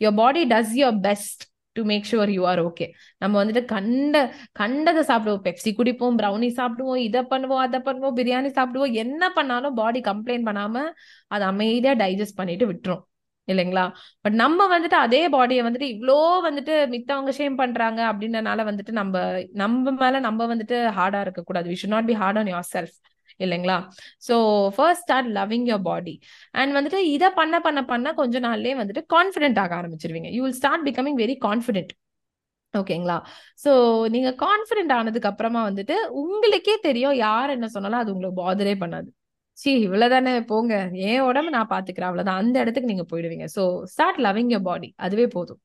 [0.00, 1.44] your body does your best
[1.76, 2.86] to make sure you are okay
[3.22, 4.14] நம்ம வந்துட்டு கண்ட
[4.60, 5.42] கண்டதை சாப்பிடுவோம்.
[5.46, 8.94] பெப்சி குடிப்போம் ப்ரௌனி சாப்பிடுவோம் இதை பண்ணுவோம் அதை பண்ணுவோம் பிரியாணி சாப்பிடுவோம்.
[9.04, 10.84] என்ன பண்ணாலும் பாடி கம்ப்ளைண்ட் பண்ணாம
[11.34, 13.02] அதை அமைதியா டைஜஸ்ட் பண்ணிட்டு விட்டுரும்.
[13.48, 13.84] இல்லைங்களா?
[14.24, 19.14] பட் நம்ம வந்துட்டு அதே பாடியை வந்துட்டு இவ்வளோ வந்துட்டு மித்தவங்க ஷேம் பண்றாங்க அப்படின்றனால வந்துட்டு நம்ம
[19.54, 22.96] நம்ம மேல நம்ம வந்துட்டு ஹார்டா இருக்கக்கூடாது we should not be hard on your self
[23.40, 23.76] இல்லைங்களா?
[24.28, 24.34] So
[24.76, 26.14] first start loving your body
[26.54, 30.30] and வந்துட்டு இதை பண்ண பண்ண பண்ண கொஞ்ச நாள்லயே வந்துட்டு கான்ஃபிடென்ட் ஆக ஆரம்பிச்சிருவீங்க.
[30.36, 31.92] You will start becoming very confident
[32.74, 33.16] ஓகேங்களா?
[33.64, 33.70] ஸோ
[34.14, 39.08] நீங்க கான்ஃபிடென்ட் ஆனதுக்கு அப்புறமா வந்துட்டு உங்களுக்கே தெரியும் யார் என்ன சொன்னாலும் அது உங்களுக்கு பாதரே பண்ணாது.
[39.58, 40.74] சி இவ்வளவுதானே போங்க.
[41.08, 42.10] என் உடம்பு நான் பாத்துக்கிறேன்.
[42.10, 42.40] அவ்வளவுதான்.
[42.42, 43.46] அந்த இடத்துக்கு நீங்க போயிடுவீங்க.
[43.56, 45.60] So start loving your body அதுவே போதும்.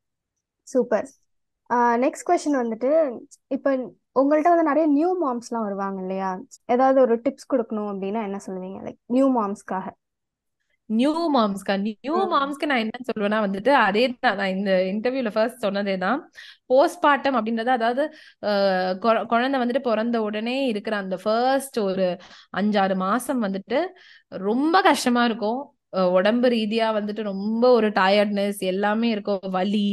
[0.68, 1.08] சூப்பர்.
[2.04, 2.90] நெக்ஸ்ட் கொஸ்டின் வந்துட்டு
[3.56, 3.70] இப்போ
[4.22, 6.32] உங்கள்ட்ட வந்து நிறைய நியூ மாம்ஸ்லாம் வருவாங்க இல்லையா?
[6.74, 8.80] ஏதாவது ஒரு டிப்ஸ் கொடுக்கணும் அப்படின்னா என்ன சொல்லுவீங்க?
[8.88, 9.88] லைக் நியூ மாம்ஸ்க்காக
[10.90, 12.16] நியூ மாம்ஸ்க்கா நியூ.
[12.34, 16.20] மாம்ஸ்க்கு நான் என்ன சொல்லுவேன்னா வந்துட்டு அதே தான் நான் இந்த இன்டர்வியூல ஃபர்ஸ்ட் சொன்னதே தான்
[16.72, 18.04] போஸ்ட்மார்ட்டம் அப்படின்றது அதாவது
[19.32, 22.08] குழந்தை வந்துட்டு பிறந்த உடனே இருக்கிற அந்த ஃபர்ஸ்ட் ஒரு
[22.62, 23.80] அஞ்சாறு மாசம் வந்துட்டு
[24.32, 25.62] ரொம்ப கஷ்டமா இருக்கும்.
[26.18, 29.44] உடம்பு ரீதியா வந்துட்டு ரொம்ப ஒரு டயர்ட்னஸ் எல்லாமே இருக்கும்.
[29.58, 29.88] வலி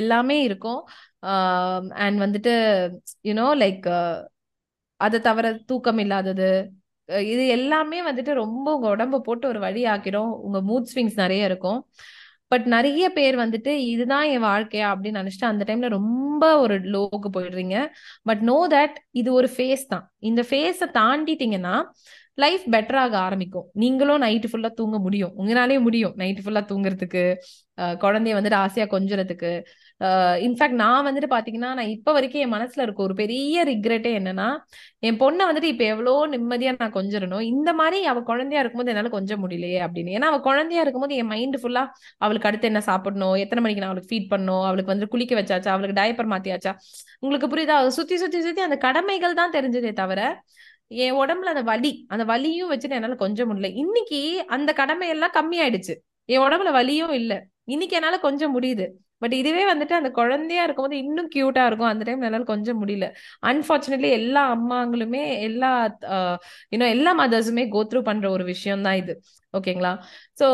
[0.00, 0.80] எல்லாமே இருக்கும்.
[2.04, 2.54] அண்ட் வந்துட்டு
[3.28, 3.86] யூனோ லைக்
[5.00, 6.50] அதை தவிர தூக்கம் இல்லாதது
[7.08, 10.32] இது எல்லாமே வந்துட்டு ரொம்ப உங்க உடம்ப போட்டு ஒரு வழி ஆக்கிடும்.
[10.46, 11.80] உங்க மூட் ஸ்விங்ஸ் நிறைய இருக்கும்.
[12.48, 17.76] பட் நிறைய பேர் வந்துட்டு இதுதான் என் வாழ்க்கையா அப்படின்னு நினைச்சிட்டு அந்த டைம்ல ரொம்ப ஒரு லோக்கு போயிடுறீங்க.
[18.22, 20.04] பட் நோ தட் இது ஒரு ஃபேஸ் தான்.
[20.18, 21.76] இந்த ஃபேஸை தாண்டிட்டீங்கன்னா
[22.42, 23.66] லைஃப் பெட்டராக ஆரம்பிக்கும்.
[23.82, 25.32] நீங்களும் நைட்டு ஃபுல்லா தூங்க முடியும்.
[25.40, 27.24] உங்களாலே முடியும் நைட்டு ஃபுல்லா தூங்குறதுக்கு.
[28.04, 29.52] குழந்தைய வந்துட்டு ஆசையா கொஞ்சறதுக்கு.
[30.44, 34.46] இன்ஃபேக்ட் நான் வந்துட்டு பாத்தீங்கன்னா நான் இப்ப வரைக்கும் என் மனசுல இருக்க ஒரு பெரிய ரிக்ரெட்டே என்னன்னா
[35.00, 39.36] என் பொண்ணை வந்துட்டு இப்ப எவ்வளோ நிம்மதியா நான் கொஞ்சிடணும் இந்த மாதிரி அவ குழந்தையா இருக்கும்போது என்னால கொஞ்ச
[39.36, 40.14] முடியலையே அப்படின்னு.
[40.16, 41.84] ஏன்னா அவ குழந்தையா இருக்கும்போது என் மைண்ட் ஃபுல்லா
[42.18, 45.98] அவளுக்கு அடுத்து என்ன சாப்பிடணும் எத்தனை மணிக்கு நான் அவளுக்கு ஃபீட் பண்ணணும் அவளுக்கு வந்து குளிக்க வச்சாச்சா அவளுக்கு
[46.00, 46.72] டயப்பர் மாத்தியாச்சா?
[47.20, 47.78] உங்களுக்கு புரியுதா?
[47.98, 50.20] சுத்தி சுத்தி சுத்தி அந்த கடமைகள் தான் தெரிஞ்சதே தவிர
[51.04, 53.70] என் உடம்புல அந்த வலி அந்த வலியும் வச்சுட்டு என்னால கொஞ்சம் முடியல.
[53.82, 54.20] இன்னைக்கு
[54.56, 55.94] அந்த கடமை எல்லாம் கம்மி ஆயிடுச்சு
[56.28, 57.32] என் உடம்புல வலியும் இல்ல.
[57.66, 58.86] இன்னைக்கு என்னால கொஞ்சம் முடியுது.
[59.24, 61.90] பட் இதுவே வந்துட்டு அந்த குழந்தையா இருக்கும்போது இன்னும் கியூட்டா இருக்கும்.
[61.92, 63.06] அந்த டைம் என்னால் கொஞ்சம் முடியல.
[63.50, 65.72] அன்பார்ச்சுனேட்லி எல்லா அம்மாங்களுமே எல்லா
[66.74, 69.14] இன்னும் எல்லா மதர்ஸுமே கோத்ரூ பண்ற ஒரு விஷயம் தான் இது.
[69.54, 69.90] ஓகேங்களா
[70.40, 70.46] சோ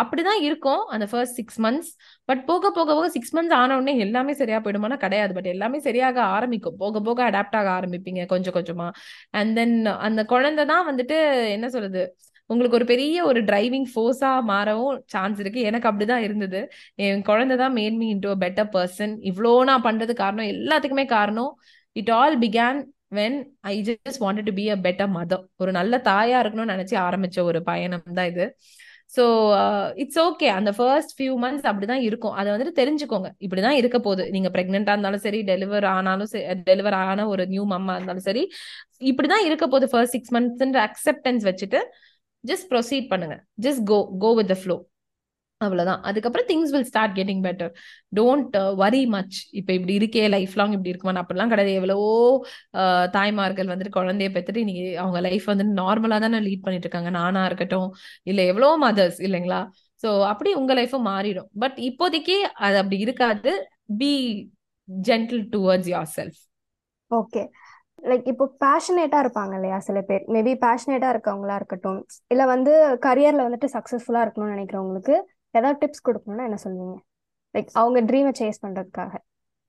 [0.00, 1.90] அப்படிதான் இருக்கும் அந்த ஃபர்ஸ்ட் சிக்ஸ் மந்த்ஸ்
[2.28, 5.32] பட் போக போக போக சிக்ஸ் மந்த்ஸ் ஆன உடனே எல்லாமே சரியா போயிடுமானா கிடையாது.
[5.36, 6.76] பட் எல்லாமே சரியாக ஆரம்பிக்கும்.
[6.82, 8.88] போக போக அடாப்ட் ஆக ஆரம்பிப்பீங்க கொஞ்சம் கொஞ்சமா.
[9.40, 9.74] அண்ட் தென்
[10.08, 11.18] அந்த குழந்தை தான் வந்துட்டு
[11.56, 12.02] என்ன சொல்றது
[12.52, 15.60] உங்களுக்கு ஒரு பெரிய ஒரு டிரைவிங் ஃபோர்ஸா மாறவும் சான்ஸ் இருக்கு.
[15.70, 16.60] எனக்கு அப்படிதான் இருந்தது.
[17.06, 21.52] என் குழந்தை தான் made me into a better person இவ்வளோ நான் பண்றது காரணம் எல்லாத்துக்குமே காரணம்
[21.96, 22.80] it all began
[23.18, 23.38] when
[23.72, 27.60] I just wanted to be a better mother ஒரு நல்ல தாயா இருக்கணும்னு நினைச்சு ஆரம்பிச்ச ஒரு
[27.70, 28.46] பயணம் தான் இது.
[29.16, 29.24] ஸோ
[30.02, 32.34] இட்ஸ் ஓகே அந்த ஃபர்ஸ்ட் ஃபியூ மந்த்ஸ் அப்படிதான் இருக்கும்.
[32.40, 33.28] அதை வந்துட்டு தெரிஞ்சுக்கோங்க.
[33.44, 34.24] இப்படிதான் இருக்க போகுது.
[34.34, 36.30] நீங்க பிரெக்னெண்டா இருந்தாலும் சரி டெலிவர் ஆனாலும்
[36.70, 38.44] டெலிவர் ஆன ஒரு நியூ மம்மா இருந்தாலும் சரி
[39.10, 39.88] இப்படிதான் இருக்க போகுது.
[39.92, 41.80] ஃபர்ஸ்ட் சிக்ஸ் மந்த்ஸ்ன்ற அக்செப்டன்ஸ் வச்சுட்டு
[42.44, 43.36] ஜஸ்ட் ப்ரொசீட் பண்ணுங்க.
[43.66, 44.76] Just go go with the flow
[45.60, 47.72] அவ்வளோதான் அதுக்கப்புறம் things will start getting better
[48.18, 51.74] don't worry much இப்போ இப்படி இருக்கே லைஃப் லாங் இப்படி இருக்குமா அப்படிலாம் கிடையாது.
[51.80, 52.08] எவ்வளவோ
[53.16, 57.12] தாய்மார்கள் வந்துட்டு குழந்தைய பெற்றுட்டு இன்னைக்கு அவங்க லைஃப் வந்து நார்மலா தானே லீட் பண்ணிட்டு இருக்காங்க.
[57.18, 57.88] நானா இருக்கட்டும்
[58.30, 59.60] இல்லை எவ்வளோ மதர்ஸ் இல்லைங்களா?
[60.02, 61.48] சோ அப்படி உங்க லைஃப்பும் மாறிடும்.
[61.64, 63.52] பட் இப்போதைக்கு அது அப்படி இருக்காது.
[64.00, 64.12] Be
[64.88, 66.12] gentle towards your
[67.10, 67.42] yourself
[68.02, 70.22] okay இப்போ பேஷனேட்டா இருப்பாங்க இல்லையா சில பேர்?
[70.34, 72.00] மேபி பேஷனேட்டா இருக்கவங்களா இருக்கட்டும்.
[72.28, 72.72] இல்ல வந்து
[73.06, 75.14] கரியர்ல வந்துட்டு சக்சஸ்ஃபுல்லா இருக்கணும்னு நினைக்கிறவங்களுக்கு
[75.54, 76.96] ஏதாவது டிப்ஸ் கொடுக்கணும்னா என்ன சொல்லுவீங்க
[77.54, 79.12] லைக் அவங்க ட்ரீமை சேஸ் பண்றதுக்காக.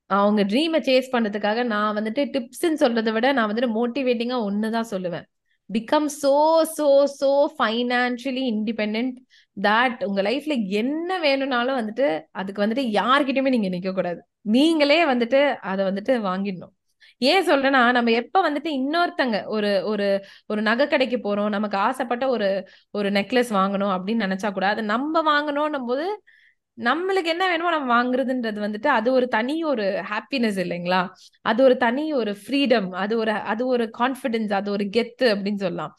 [0.09, 5.25] அவங்க ட்ரீமை சேஸ் பண்றதுக்காக நான் வந்துட்டு டிப்ஸ்ன்னு சொல்றதை விட நான் வந்துட்டு மோட்டிவேட்டிங்கா ஒண்ணுதான் சொல்லுவேன்.
[5.69, 6.33] Become so
[6.77, 6.87] so
[7.19, 9.13] so financially independent
[9.57, 14.21] that உங்க லைஃப்ல என்ன வேணும்னாலும் வந்துட்டு அதுக்கு வந்துட்டு யார்கிட்டயுமே நீங்க நிக்க கூடாது
[14.55, 15.41] நீங்களே வந்துட்டு
[15.71, 16.73] அதை வந்துட்டு வாங்கிடணும்.
[17.17, 22.67] ஏன் சொல்றேன்னா நம்ம எப்ப வந்துட்டு இன்னொருத்தங்க ஒரு ஒரு ஒரு நகை கடைக்கு போறோம் நமக்கு ஆசைப்பட்ட ஒரு
[22.91, 26.23] ஒரு நெக்லஸ் வாங்கணும் அப்படின்னு நினைச்சா கூட அதை நம்ம வாங்கணும் போது
[26.79, 31.07] நம்மளுக்கு என்ன வேணுமோ நம்ம வாங்குறதுன்றது வந்துட்டு அது ஒரு தனி ஒரு ஹாப்பினஸ் இல்லைங்களா?
[31.41, 35.93] அது ஒரு தனி ஒரு ஃப்ரீடம் அது ஒரு அது ஒரு கான்ஃபிடென்ஸ் அது ஒரு கெத்து அப்படின்னு சொல்லலாம்.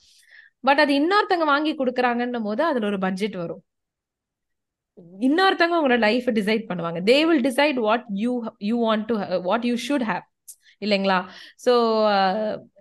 [0.61, 3.63] பட் அது இன்னொருத்தங்க வாங்கி கொடுக்குறாங்கன்னும் போது அதுல ஒரு பட்ஜெட் வரும்.
[5.21, 7.01] இன்னொருத்தவங்க உங்களோட லைஃப் டிசைட் பண்ணுவாங்க.
[7.11, 10.34] They will decide what you you want to what you should have
[10.81, 11.19] இல்லைங்களா?
[11.65, 11.71] ஸோ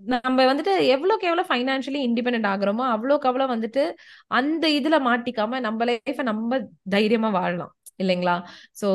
[0.06, 3.84] நம்ம வந்துட்டு எவ்வளோக்கு எவ்வளோ ஃபைனான்ஷியலி இண்டிபெண்ட் ஆகுறோமோ அவ்வளோக்கு அவ்வளோ வந்துட்டு
[4.32, 7.74] அந்த இதுல மாட்டிக்காம நம்ம லைஃப்பை நம்ம தைரியமா வாழலாம்.
[8.00, 8.36] இல்லைங்களா?
[8.82, 8.88] சோ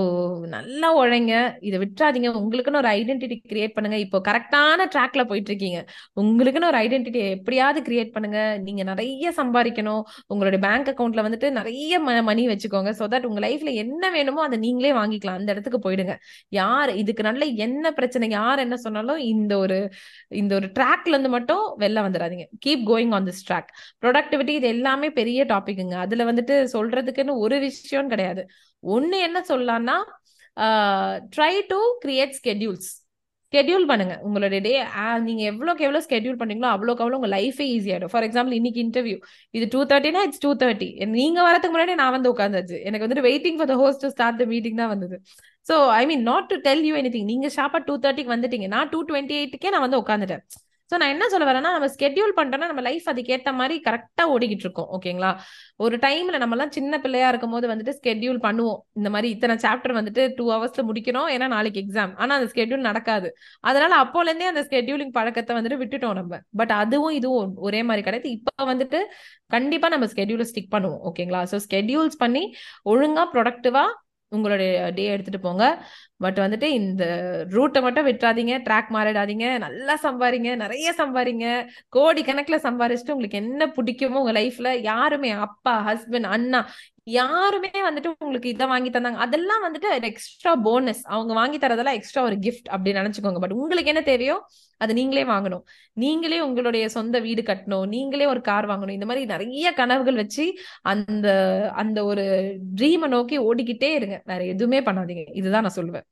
[0.54, 1.34] நல்லா உழைங்க.
[1.68, 2.30] இதை விட்டுறாதீங்க.
[2.40, 3.98] உங்களுக்குன்னு ஒரு ஐடென்டிட்டி கிரியேட் பண்ணுங்க.
[4.04, 5.80] இப்போ கரெக்டான ட்ராக்ல போயிட்டு இருக்கீங்க
[6.22, 8.38] உங்களுக்குன்னு ஒரு ஐடென்டிட்டி எப்படியாவது கிரியேட் பண்ணுங்க.
[8.66, 10.02] நீங்க நிறைய சம்பாதிக்கணும்.
[10.32, 12.92] உங்களுடைய பேங்க் அக்கௌண்ட்ல வந்துட்டு நிறைய மணி வச்சுக்கோங்க.
[13.00, 15.38] ஸோ தட் உங்க லைஃப்ல என்ன வேணுமோ அதை நீங்களே வாங்கிக்கலாம்.
[15.40, 16.16] அந்த இடத்துக்கு போயிடுங்க.
[16.60, 18.28] யார் இதுக்கு நல்ல என்ன பிரச்சனை?
[18.38, 19.78] யார் என்ன சொன்னாலும் இந்த ஒரு
[20.42, 23.70] இந்த ஒரு ட்ராக்ல இருந்து மட்டும் வெளில வந்துடாதீங்க keep going on this track
[24.02, 28.42] productivity இது எல்லாமே பெரிய டாபிக்குங்க அதுல வந்துட்டு சொல்றதுக்குன்னு ஒரு விஷயம் கிடையாது.
[28.82, 29.96] ஒன்று என்ன சொல்லலாம்னா
[31.34, 32.88] try to create schedules
[33.52, 34.14] schedule பண்ணுங்க.
[34.26, 34.72] உங்களுடைய டே
[35.26, 39.18] நீங்க எவ்வளோக்கு எவ்வளோ ஸ்கெடியூல் பண்ணீங்களோ அவ்வளோக்கு அவ்வளோ உங்க லைஃபே ஈஸியாயிடும் ஃபார் எக்ஸாம்பிள் இன்னைக்கு இன்டர்வியூ
[39.56, 43.58] இது டூ தேர்ட்டினா இட்ஸ் டூ தேர்ட்டி நீங்க வரதுக்கு முன்னாடி நான் வந்து உட்காந்தாச்சு எனக்கு வந்துட்டு waiting
[43.60, 45.18] for the host to start the meeting தான் வந்தது.
[45.66, 49.00] So I mean not to tell you anything நீங்க ஷாப்பா டூ தேர்ட்டிக்கு வந்துட்டீங்க நான் டூ
[49.10, 50.44] டுவெண்ட்டி எயிட்டுக்கே நான் வந்து உட்காந்துட்டேன்
[50.90, 54.88] ஸோ நான் என்ன சொல்ல வரேன்னா நம்ம ஸ்கெட்யூல் பண்ணிட்டோம்னா நம்ம லைஃப் அதுக்கேற்ற மாதிரி கரெக்டாக ஓடிக்கிட்டு இருக்கோம்
[54.96, 55.30] ஓகேங்களா?
[55.84, 58.80] ஒரு டைம்ல நம்மலாம் சின்ன பிள்ளையா இருக்கும் போது வந்துட்டு ஸ்கெட்யூல் பண்ணுவோம்.
[58.98, 63.30] இந்த மாதிரி இத்தனை சாப்டர் வந்துட்டு டூ ஹவர்ஸ்ல முடிக்கணும் ஏன்னா நாளைக்கு எக்ஸாம் ஆனா அந்த ஸ்கெட்யூல் நடக்காது.
[63.70, 66.40] அதனால அப்போல இருந்தே அந்த ஸ்கெட்யூலிங் பழக்கத்தை வந்துட்டு விட்டுட்டோம் நம்ம.
[66.60, 68.30] பட் அதுவும் இதுவும் ஒரே மாதிரி கிடையாது.
[68.38, 69.00] இப்போ வந்துட்டு
[69.56, 71.42] கண்டிப்பா நம்ம ஸ்கெட்யூலை ஸ்டிக் பண்ணுவோம் ஓகேங்களா?
[71.52, 72.44] ஸோ ஸ்கெட்யூல்ஸ் பண்ணி
[72.92, 73.96] ஒழுங்கா ப்ரொடக்டிவாக
[74.32, 75.64] உங்களுடைய டே எடுத்துட்டு போங்க.
[76.18, 77.04] பட் வந்துட்டு இந்த
[77.50, 78.54] ரூட்டை மட்டும் விட்டுறாதீங்க.
[78.68, 79.58] ட்ராக் மாறிடாதீங்க.
[79.58, 80.56] நல்லா சம்பாரிங்க.
[80.56, 81.46] நிறைய சம்பாரிங்க.
[81.88, 86.68] கோடி கணக்குல சம்பாரிச்சுட்டு உங்களுக்கு என்ன பிடிக்குமோ உங்க லைஃப்ல யாருமே அப்பா ஹஸ்பண்ட் அண்ணா
[87.10, 89.20] யாருமே வந்துட்டு உங்களுக்கு இதை வாங்கி தந்தாங்க.
[89.26, 93.40] அதெல்லாம் வந்துட்டு எக்ஸ்ட்ரா போனஸ் அவங்க வாங்கி தரதெல்லாம் எக்ஸ்ட்ரா ஒரு கிஃப்ட் அப்படின்னு நினைச்சுக்கோங்க.
[93.40, 94.36] பட் உங்களுக்கு என்ன தேவையோ
[94.78, 95.62] அது நீங்களே வாங்கணும்.
[95.92, 97.86] நீங்களே உங்களுடைய சொந்த வீடு கட்டணும்.
[97.86, 98.96] நீங்களே ஒரு கார் வாங்கணும்.
[98.98, 100.46] இந்த மாதிரி நிறைய கனவுகள் வச்சு
[100.82, 101.28] அந்த
[101.74, 102.26] அந்த ஒரு
[102.76, 104.22] ட்ரீமை நோக்கி ஓடிக்கிட்டே இருங்க.
[104.24, 105.24] வேற எதுவுமே பண்ணாதீங்க.
[105.36, 106.07] இதுதான் நான் சொல்லுவேன்.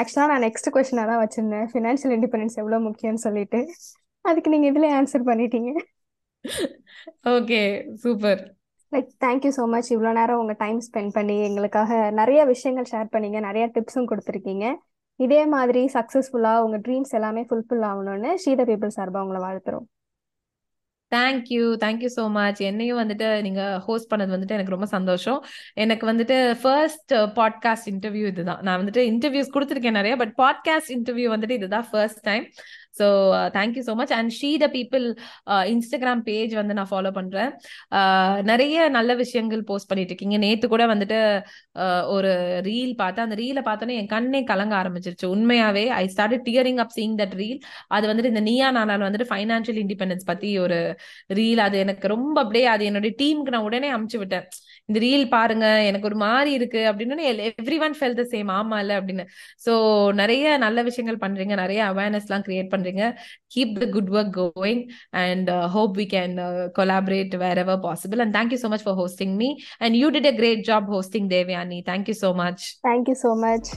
[0.00, 1.66] ஆக்சுவலாக நான் நெக்ஸ்ட் கொஸ்டினாக தான் வச்சிருந்தேன்.
[1.72, 3.60] ஃபினான்ஷியல் இண்டிபெண்டன்ஸ் எவ்வளோ முக்கியம்னு சொல்லிட்டு.
[4.24, 5.72] அதுக்கு நீங்கள் இதில் ஆன்சர் பண்ணிட்டீங்க.
[7.34, 7.60] Okay
[8.04, 8.40] super
[8.92, 13.38] like thank you so much இவ்வளோ நேரம் உங்கள் டைம் ஸ்பெண்ட் பண்ணி எங்களுக்காக நிறைய விஷயங்கள் ஷேர் பண்ணீங்க.
[13.48, 14.66] நிறைய டிப்ஸும் கொடுத்துருக்கீங்க.
[15.20, 19.86] இதே மாதிரி சக்ஸஸ்ஃபுல்லாக உங்கள் ட்ரீம்ஸ் எல்லாமே ஃபுல்ஃபில் ஆகணும்னு ஷீத பீப்புள் சார்பாக உங்களை வாழ்த்துறோம்.
[21.14, 25.44] Thank you thank you so much என்னையும் வந்துட்டு நீங்க ஹோஸ்ட் பண்ணது வந்துட்டு எனக்கு ரொம்ப சந்தோஷம்.
[25.72, 28.58] எனக்கு வந்துட்டு ஃபர்ஸ்ட் பாட்காஸ்ட் இன்டர்வியூ இதுதான்.
[28.62, 32.48] நான் வந்துட்டு இன்டர்வியூஸ் கொடுத்துருக்கேன் நிறைய பட் பாட்காஸ்ட் இன்டர்வியூ வந்துட்டு இதுதான் first time
[32.94, 33.06] so
[33.56, 35.04] thank you so much and she the people
[35.72, 37.50] Instagram page வந்து நான் ஃபாலோ பண்றேன்.
[37.98, 40.38] Uh, நிறைய நல்ல விஷயங்கள் போஸ்ட் பண்ணிட்டு இருக்கீங்க.
[40.46, 41.18] நேத்து கூட வந்துட்டு
[41.82, 42.32] uh, ஒரு
[42.68, 43.26] ரீல் பார்த்தேன்.
[43.28, 45.26] அந்த ரீலை பார்த்தோன்னே என் கண்ணே கலங்க ஆரம்பிச்சிருச்சு.
[45.36, 49.80] உண்மையாவே I start tearing up seeing that reel அது வந்துட்டு இந்த நீயா நானால் வந்துட்டு ஃபைனான்ஷியல்
[49.84, 50.78] இண்டிபெண்டன்ஸ் பத்தி ஒரு
[51.38, 54.46] ரீல் அது எனக்கு ரொம்ப அப்படியே அது என்னுடைய டீமுக்கு நான் உடனே அமுச்சு விட்டேன்.
[54.90, 58.92] இந்த ரீல் பாருங்க எனக்கு ஒரு மாதிரி இருக்கு அப்படின்னு everyone fell the same ஆமா இல்ல
[59.00, 59.24] அப்படின்னு.
[59.64, 59.72] ஸோ
[60.20, 63.04] நிறைய நல்ல விஷயங்கள் பண்றீங்க நிறைய அவேர்னஸ் எல்லாம் கிரியேட் பண்றீங்க.
[63.54, 64.82] Keep the good work going
[65.22, 66.34] and hope we can
[66.76, 69.50] collaborate wherever possible and thank you so much for hosting me
[69.80, 73.70] and you did a great job hosting Devayani thank you so much thank you so much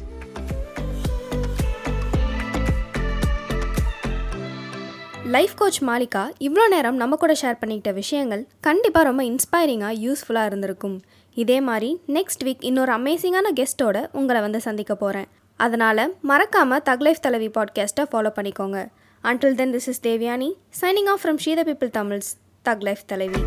[5.33, 10.97] life coach Malika இவ்வளோ நேரம் நம்ம கூட share பண்ணிக்கிட்ட விஷயங்கள் கண்டிப்பாக ரொம்ப இன்ஸ்பைரிங்காக யூஸ்ஃபுல்லாக இருந்திருக்கும்.
[11.37, 17.21] இதே மாதிரி நெக்ஸ்ட் வீக் இன்னொரு அமேசிங்கான கெஸ்ட்டோட உங்களை வந்து சந்திக்க போகிறேன் அதனால் மறக்காமல் தக் லைஃப்
[17.21, 18.79] தலைவி பாட்காஸ்ட்டை ஃபாலோ பண்ணிக்கோங்க.
[19.23, 20.49] Until then this is Devayani
[20.81, 22.31] signing off from she the people Tamils
[22.65, 23.43] thug life தலைவி